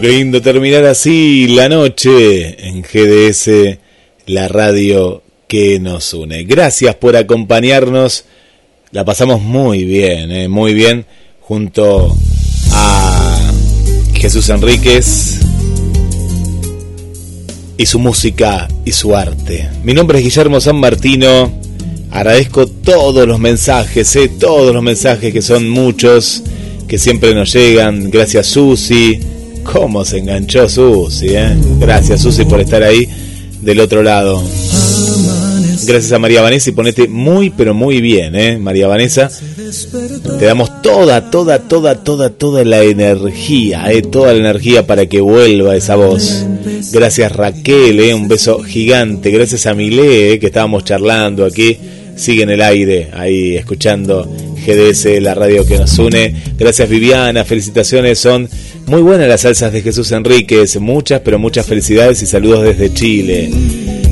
qué 0.00 0.08
lindo 0.08 0.40
terminar 0.40 0.84
así 0.86 1.46
la 1.48 1.68
noche 1.68 2.66
en 2.66 2.82
GDS, 2.82 3.78
la 4.26 4.48
radio 4.48 5.22
que 5.46 5.78
nos 5.78 6.14
une. 6.14 6.44
Gracias 6.44 6.94
por 6.94 7.16
acompañarnos. 7.16 8.24
La 8.92 9.04
pasamos 9.04 9.42
muy 9.42 9.84
bien, 9.84 10.32
eh, 10.32 10.48
muy 10.48 10.72
bien, 10.74 11.04
junto 11.40 12.16
a 12.72 13.52
Jesús 14.14 14.48
Enríquez 14.48 15.40
y 17.76 17.84
su 17.84 17.98
música 17.98 18.68
y 18.84 18.92
su 18.92 19.14
arte. 19.14 19.68
Mi 19.84 19.92
nombre 19.92 20.18
es 20.18 20.24
Guillermo 20.24 20.60
San 20.60 20.76
Martino. 20.76 21.52
Agradezco 22.10 22.66
todos 22.66 23.28
los 23.28 23.38
mensajes, 23.38 24.16
eh, 24.16 24.28
todos 24.28 24.72
los 24.72 24.82
mensajes 24.82 25.32
que 25.32 25.42
son 25.42 25.68
muchos, 25.68 26.42
que 26.88 26.98
siempre 26.98 27.34
nos 27.34 27.52
llegan. 27.52 28.10
Gracias 28.10 28.46
Susi. 28.46 29.29
¿Cómo 29.72 30.04
se 30.04 30.18
enganchó 30.18 30.68
Susi? 30.68 31.28
Eh? 31.28 31.56
Gracias 31.78 32.22
Susi 32.22 32.44
por 32.44 32.60
estar 32.60 32.82
ahí 32.82 33.08
del 33.60 33.80
otro 33.80 34.02
lado. 34.02 34.42
Gracias 35.86 36.12
a 36.12 36.18
María 36.18 36.42
Vanessa 36.42 36.70
y 36.70 36.72
ponete 36.72 37.08
muy 37.08 37.50
pero 37.50 37.72
muy 37.72 38.00
bien, 38.00 38.34
¿eh? 38.34 38.58
María 38.58 38.86
Vanessa. 38.86 39.30
Te 40.38 40.44
damos 40.44 40.82
toda, 40.82 41.30
toda, 41.30 41.60
toda, 41.60 41.94
toda, 41.96 42.30
toda 42.30 42.64
la 42.64 42.82
energía, 42.82 43.90
¿eh? 43.90 44.02
Toda 44.02 44.32
la 44.32 44.40
energía 44.40 44.86
para 44.86 45.06
que 45.06 45.20
vuelva 45.20 45.76
esa 45.76 45.96
voz. 45.96 46.44
Gracias 46.92 47.32
Raquel, 47.32 48.00
¿eh? 48.00 48.14
Un 48.14 48.28
beso 48.28 48.60
gigante. 48.62 49.30
Gracias 49.30 49.66
a 49.66 49.74
Milé, 49.74 50.32
¿eh? 50.32 50.38
que 50.38 50.46
estábamos 50.46 50.84
charlando 50.84 51.44
aquí. 51.44 51.78
Sigue 52.16 52.42
en 52.42 52.50
el 52.50 52.60
aire, 52.60 53.08
ahí 53.14 53.56
escuchando 53.56 54.28
GDS, 54.66 55.22
la 55.22 55.34
radio 55.34 55.64
que 55.64 55.78
nos 55.78 55.98
une. 55.98 56.34
Gracias 56.58 56.88
Viviana, 56.88 57.44
felicitaciones. 57.44 58.18
Son 58.18 58.48
muy 58.86 59.02
buenas 59.02 59.28
las 59.28 59.42
salsas 59.42 59.72
de 59.72 59.82
Jesús 59.82 60.12
Enríquez. 60.12 60.78
Muchas, 60.80 61.20
pero 61.20 61.38
muchas 61.38 61.66
felicidades 61.66 62.22
y 62.22 62.26
saludos 62.26 62.64
desde 62.64 62.92
Chile 62.92 63.50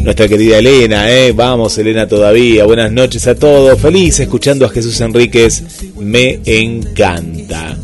nuestra 0.09 0.27
querida 0.27 0.57
Elena, 0.57 1.11
¿eh? 1.11 1.33
vamos 1.33 1.77
Elena 1.77 2.09
todavía, 2.09 2.65
buenas 2.65 2.91
noches 2.91 3.27
a 3.27 3.35
todos, 3.35 3.79
feliz 3.79 4.19
escuchando 4.21 4.65
a 4.65 4.71
Jesús 4.71 4.99
Enríquez, 5.03 5.63
me 5.99 6.41
encanta. 6.47 7.77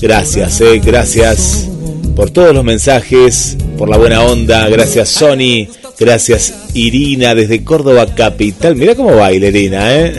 Gracias, 0.00 0.62
¿eh? 0.62 0.80
gracias 0.82 1.68
por 2.16 2.30
todos 2.30 2.54
los 2.54 2.64
mensajes, 2.64 3.58
por 3.76 3.90
la 3.90 3.98
buena 3.98 4.22
onda, 4.22 4.66
gracias 4.70 5.10
Sony, 5.10 5.68
gracias 5.98 6.54
Irina 6.72 7.34
desde 7.34 7.62
Córdoba 7.62 8.06
Capital, 8.14 8.74
mira 8.74 8.94
cómo 8.94 9.14
baila 9.14 9.48
Irina, 9.48 9.94
¿eh? 9.94 10.14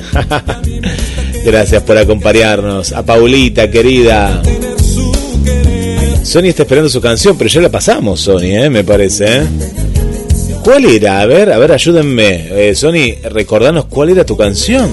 gracias 1.45 1.82
por 1.82 1.97
acompañarnos, 1.97 2.91
a 2.91 3.03
Paulita 3.03 3.72
querida. 3.72 4.39
Sony 6.30 6.46
está 6.46 6.62
esperando 6.62 6.90
su 6.90 7.02
canción, 7.02 7.36
pero 7.40 7.50
ya 7.50 7.60
la 7.60 7.70
pasamos, 7.70 8.22
Sony, 8.22 8.54
¿eh? 8.54 8.70
me 8.70 8.84
parece. 8.84 9.26
¿eh? 9.26 9.48
¿Cuál 10.64 10.86
era? 10.86 11.22
A 11.22 11.26
ver, 11.26 11.52
a 11.52 11.58
ver, 11.58 11.72
ayúdenme. 11.72 12.70
Eh, 12.70 12.76
Sony, 12.76 13.16
recordanos 13.32 13.86
cuál 13.86 14.10
era 14.10 14.24
tu 14.24 14.38
canción. 14.38 14.92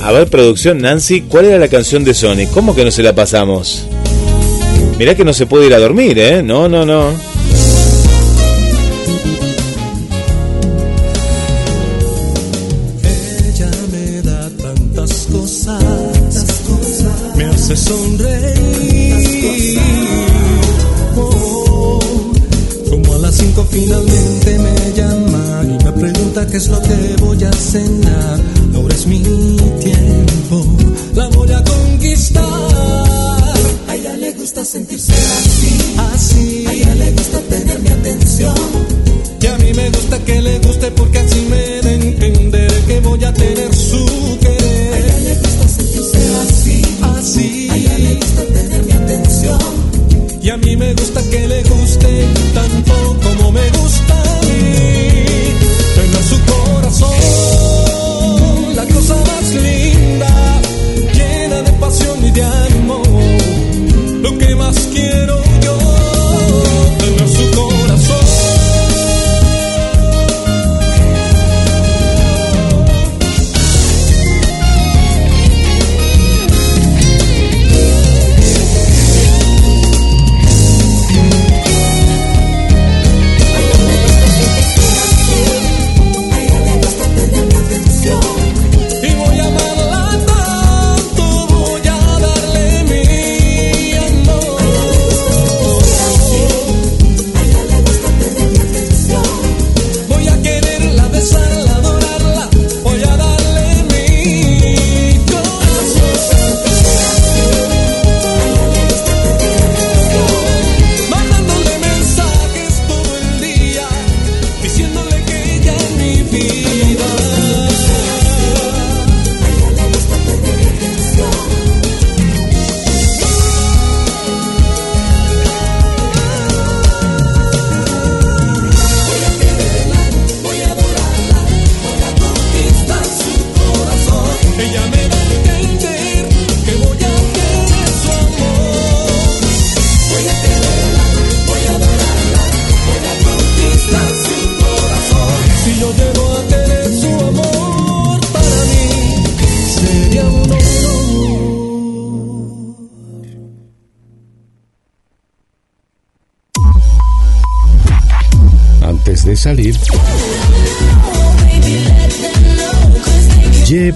A 0.00 0.12
ver, 0.12 0.28
producción, 0.28 0.78
Nancy, 0.78 1.22
¿cuál 1.22 1.46
era 1.46 1.58
la 1.58 1.66
canción 1.66 2.04
de 2.04 2.14
Sony? 2.14 2.46
¿Cómo 2.54 2.72
que 2.76 2.84
no 2.84 2.92
se 2.92 3.02
la 3.02 3.16
pasamos? 3.16 3.84
Mirá 4.96 5.16
que 5.16 5.24
no 5.24 5.32
se 5.32 5.46
puede 5.46 5.66
ir 5.66 5.74
a 5.74 5.80
dormir, 5.80 6.16
¿eh? 6.20 6.40
No, 6.40 6.68
no, 6.68 6.86
no. 6.86 7.12
Es 26.56 26.68
lo 26.68 26.80
que 26.80 27.15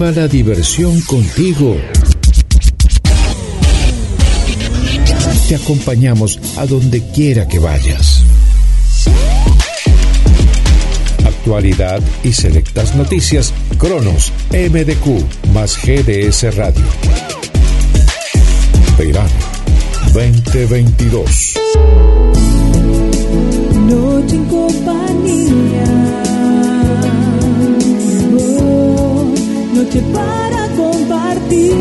la 0.08 0.26
diversión 0.28 0.98
contigo. 1.02 1.76
Te 5.46 5.54
acompañamos 5.56 6.40
a 6.56 6.64
donde 6.64 7.06
quiera 7.12 7.46
que 7.46 7.58
vayas. 7.58 8.24
Actualidad 11.24 12.00
y 12.24 12.32
selectas 12.32 12.96
noticias. 12.96 13.52
Cronos, 13.76 14.32
MDQ, 14.50 15.52
más 15.52 15.76
GDS 15.76 16.56
Radio. 16.56 16.84
Verano 18.98 19.30
2022. 20.14 21.54
Noche 23.86 24.34
en 24.34 24.44
compañía. 24.46 26.29
Noche 29.82 30.02
para 30.12 30.68
compartir. 30.76 31.72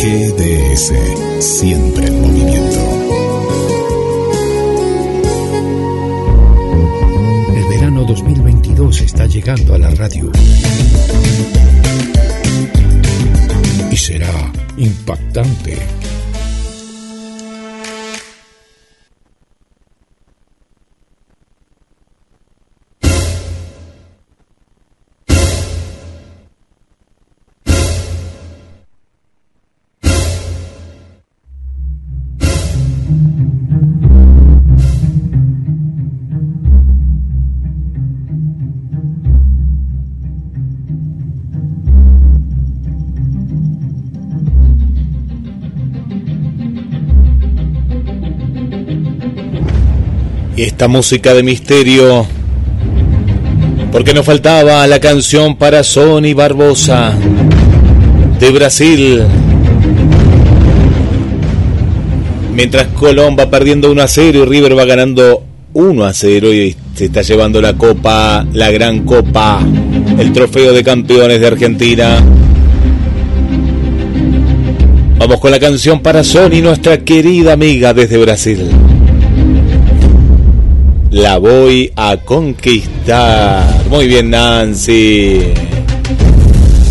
GDS, 0.00 0.92
siempre 1.38 2.06
en 2.06 2.20
movimiento. 2.20 2.80
El 7.56 7.64
verano 7.68 8.04
2022 8.04 9.00
está 9.00 9.26
llegando 9.26 9.74
a 9.74 9.78
la 9.78 9.90
radio. 9.90 10.30
Y 13.90 13.96
será 13.96 14.52
impactante. 14.76 15.99
Esta 50.64 50.88
música 50.88 51.32
de 51.34 51.42
misterio. 51.42 52.26
Porque 53.90 54.14
nos 54.14 54.26
faltaba 54.26 54.86
la 54.86 55.00
canción 55.00 55.56
para 55.56 55.82
Sony 55.82 56.34
Barbosa 56.34 57.14
de 58.38 58.50
Brasil. 58.50 59.22
Mientras 62.54 62.88
Colón 62.88 63.36
va 63.38 63.48
perdiendo 63.48 63.90
1 63.90 64.02
a 64.02 64.08
0 64.08 64.42
y 64.42 64.44
River 64.44 64.78
va 64.78 64.84
ganando 64.84 65.42
1 65.72 66.04
a 66.04 66.12
0 66.12 66.52
y 66.52 66.76
se 66.94 67.06
está 67.06 67.22
llevando 67.22 67.60
la 67.62 67.74
copa, 67.74 68.46
la 68.52 68.70
gran 68.70 69.04
copa, 69.04 69.60
el 70.18 70.32
trofeo 70.32 70.72
de 70.72 70.84
campeones 70.84 71.40
de 71.40 71.46
Argentina. 71.46 72.22
Vamos 75.18 75.40
con 75.40 75.50
la 75.50 75.58
canción 75.58 76.00
para 76.00 76.22
Sony, 76.22 76.60
nuestra 76.62 76.98
querida 76.98 77.54
amiga 77.54 77.94
desde 77.94 78.18
Brasil. 78.18 78.70
La 81.10 81.38
voy 81.38 81.92
a 81.96 82.16
conquistar. 82.18 83.64
Muy 83.88 84.06
bien, 84.06 84.30
Nancy. 84.30 85.40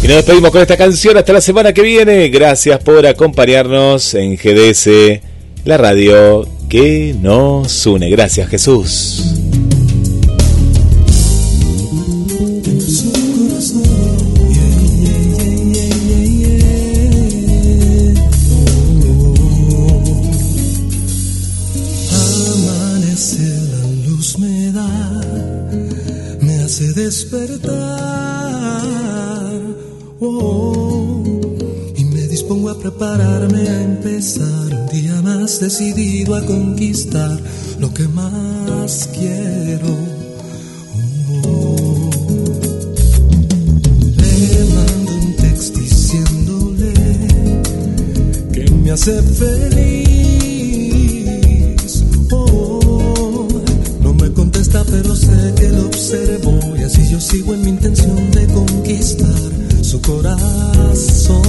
Y 0.02 0.08
nos 0.08 0.16
despedimos 0.18 0.52
con 0.52 0.62
esta 0.62 0.76
canción 0.76 1.18
hasta 1.18 1.32
la 1.32 1.42
semana 1.42 1.74
que 1.74 1.82
viene. 1.82 2.28
Gracias 2.28 2.84
por 2.84 3.06
acompañarnos 3.06 4.14
en 4.16 4.36
GDS, 4.36 5.22
la 5.64 5.78
radio 5.78 6.46
que 6.70 7.16
nos 7.20 7.86
une. 7.86 8.10
Gracias 8.10 8.50
Jesús. 8.50 9.39
Dispongo 33.00 33.56
a 33.56 33.82
empezar 33.82 34.74
un 34.74 34.88
día 34.88 35.22
más 35.22 35.62
decidido 35.62 36.36
a 36.36 36.46
conquistar 36.46 37.40
lo 37.80 37.94
que 37.94 38.06
más 38.10 39.10
quiero. 39.14 39.96
Oh, 41.46 42.10
le 44.18 44.66
mando 44.76 45.16
un 45.16 45.34
texto 45.38 45.80
diciéndole 45.80 46.94
que 48.52 48.70
me 48.72 48.92
hace 48.92 49.22
feliz. 49.22 50.04
Oh, 52.32 53.48
no 54.02 54.14
me 54.14 54.30
contesta, 54.34 54.84
pero 54.84 55.16
sé 55.16 55.54
que 55.56 55.70
lo 55.70 55.86
observo 55.86 56.60
y 56.78 56.84
así 56.84 57.10
yo 57.10 57.22
sigo 57.22 57.54
en 57.54 57.62
mi 57.62 57.70
intención 57.70 58.30
de 58.32 58.46
conquistar 58.48 59.52
su 59.82 60.02
corazón. 60.02 61.40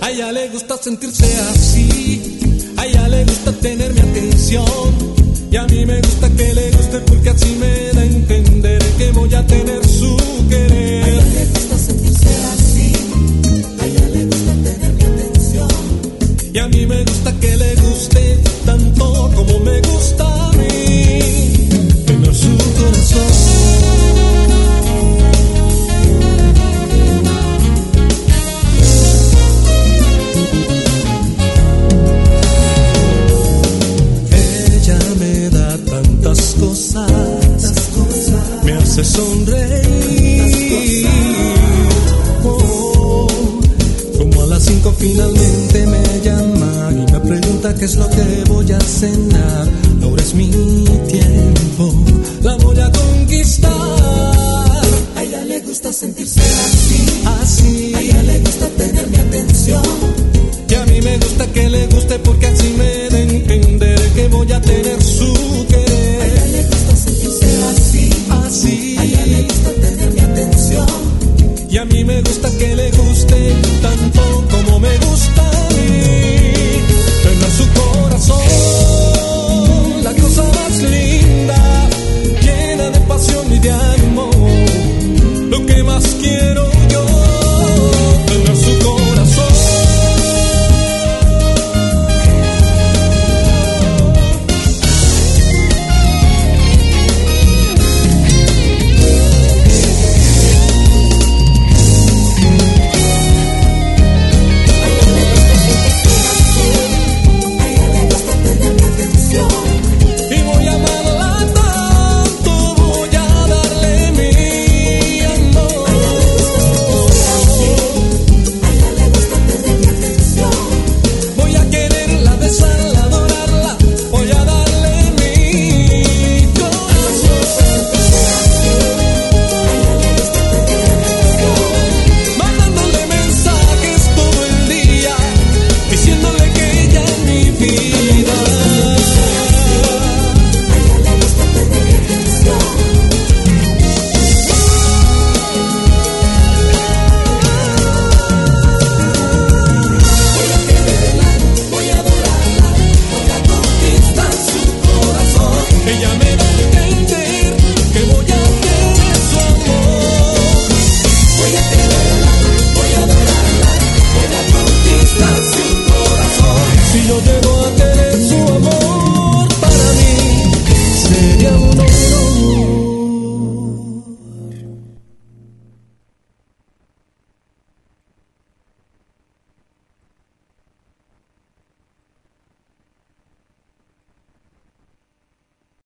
A 0.00 0.10
ella 0.10 0.32
le 0.32 0.48
gusta 0.48 0.76
sentirse 0.76 1.26
así, 1.50 2.38
a 2.76 2.86
ella 2.86 3.08
le 3.08 3.24
gusta 3.24 3.52
tener 3.52 3.92
mi 3.92 4.00
atención. 4.00 5.14
Y 5.50 5.56
a 5.56 5.64
mí 5.66 5.86
me 5.86 6.00
gusta 6.00 6.28
que 6.30 6.52
le 6.52 6.70
guste 6.72 6.98
porque 7.00 7.23
finalmente 44.98 45.86
me 45.86 46.20
llama 46.22 46.90
y 46.92 47.12
me 47.12 47.20
pregunta 47.20 47.74
qué 47.74 47.84
es 47.84 47.96
lo 47.96 48.08
que 48.08 48.44
voy 48.48 48.72
a 48.72 48.80
cenar. 48.80 49.68
Ahora 50.02 50.22
es 50.22 50.34
mi 50.34 50.50
tiempo, 51.08 51.92
la 52.42 52.56
voy 52.56 52.78
a 52.80 52.90
conquistar. 52.90 53.70
A 55.16 55.22
ella 55.22 55.44
le 55.44 55.60
gusta 55.60 55.92
sentirse 55.92 56.40
así, 56.40 57.06
así. 57.40 57.94
A 57.94 58.00
ella 58.00 58.22
le 58.22 58.40
gusta 58.40 58.68
tener 58.68 59.06
mi 59.08 59.16
atención. 59.16 59.82
Y 60.68 60.74
a 60.74 60.84
mí 60.86 61.00
me 61.02 61.18
gusta 61.18 61.46
que 61.52 61.68
le 61.68 61.86
guste 61.86 62.18
porque 62.18 62.46
así 62.46 62.74
me 62.76 63.03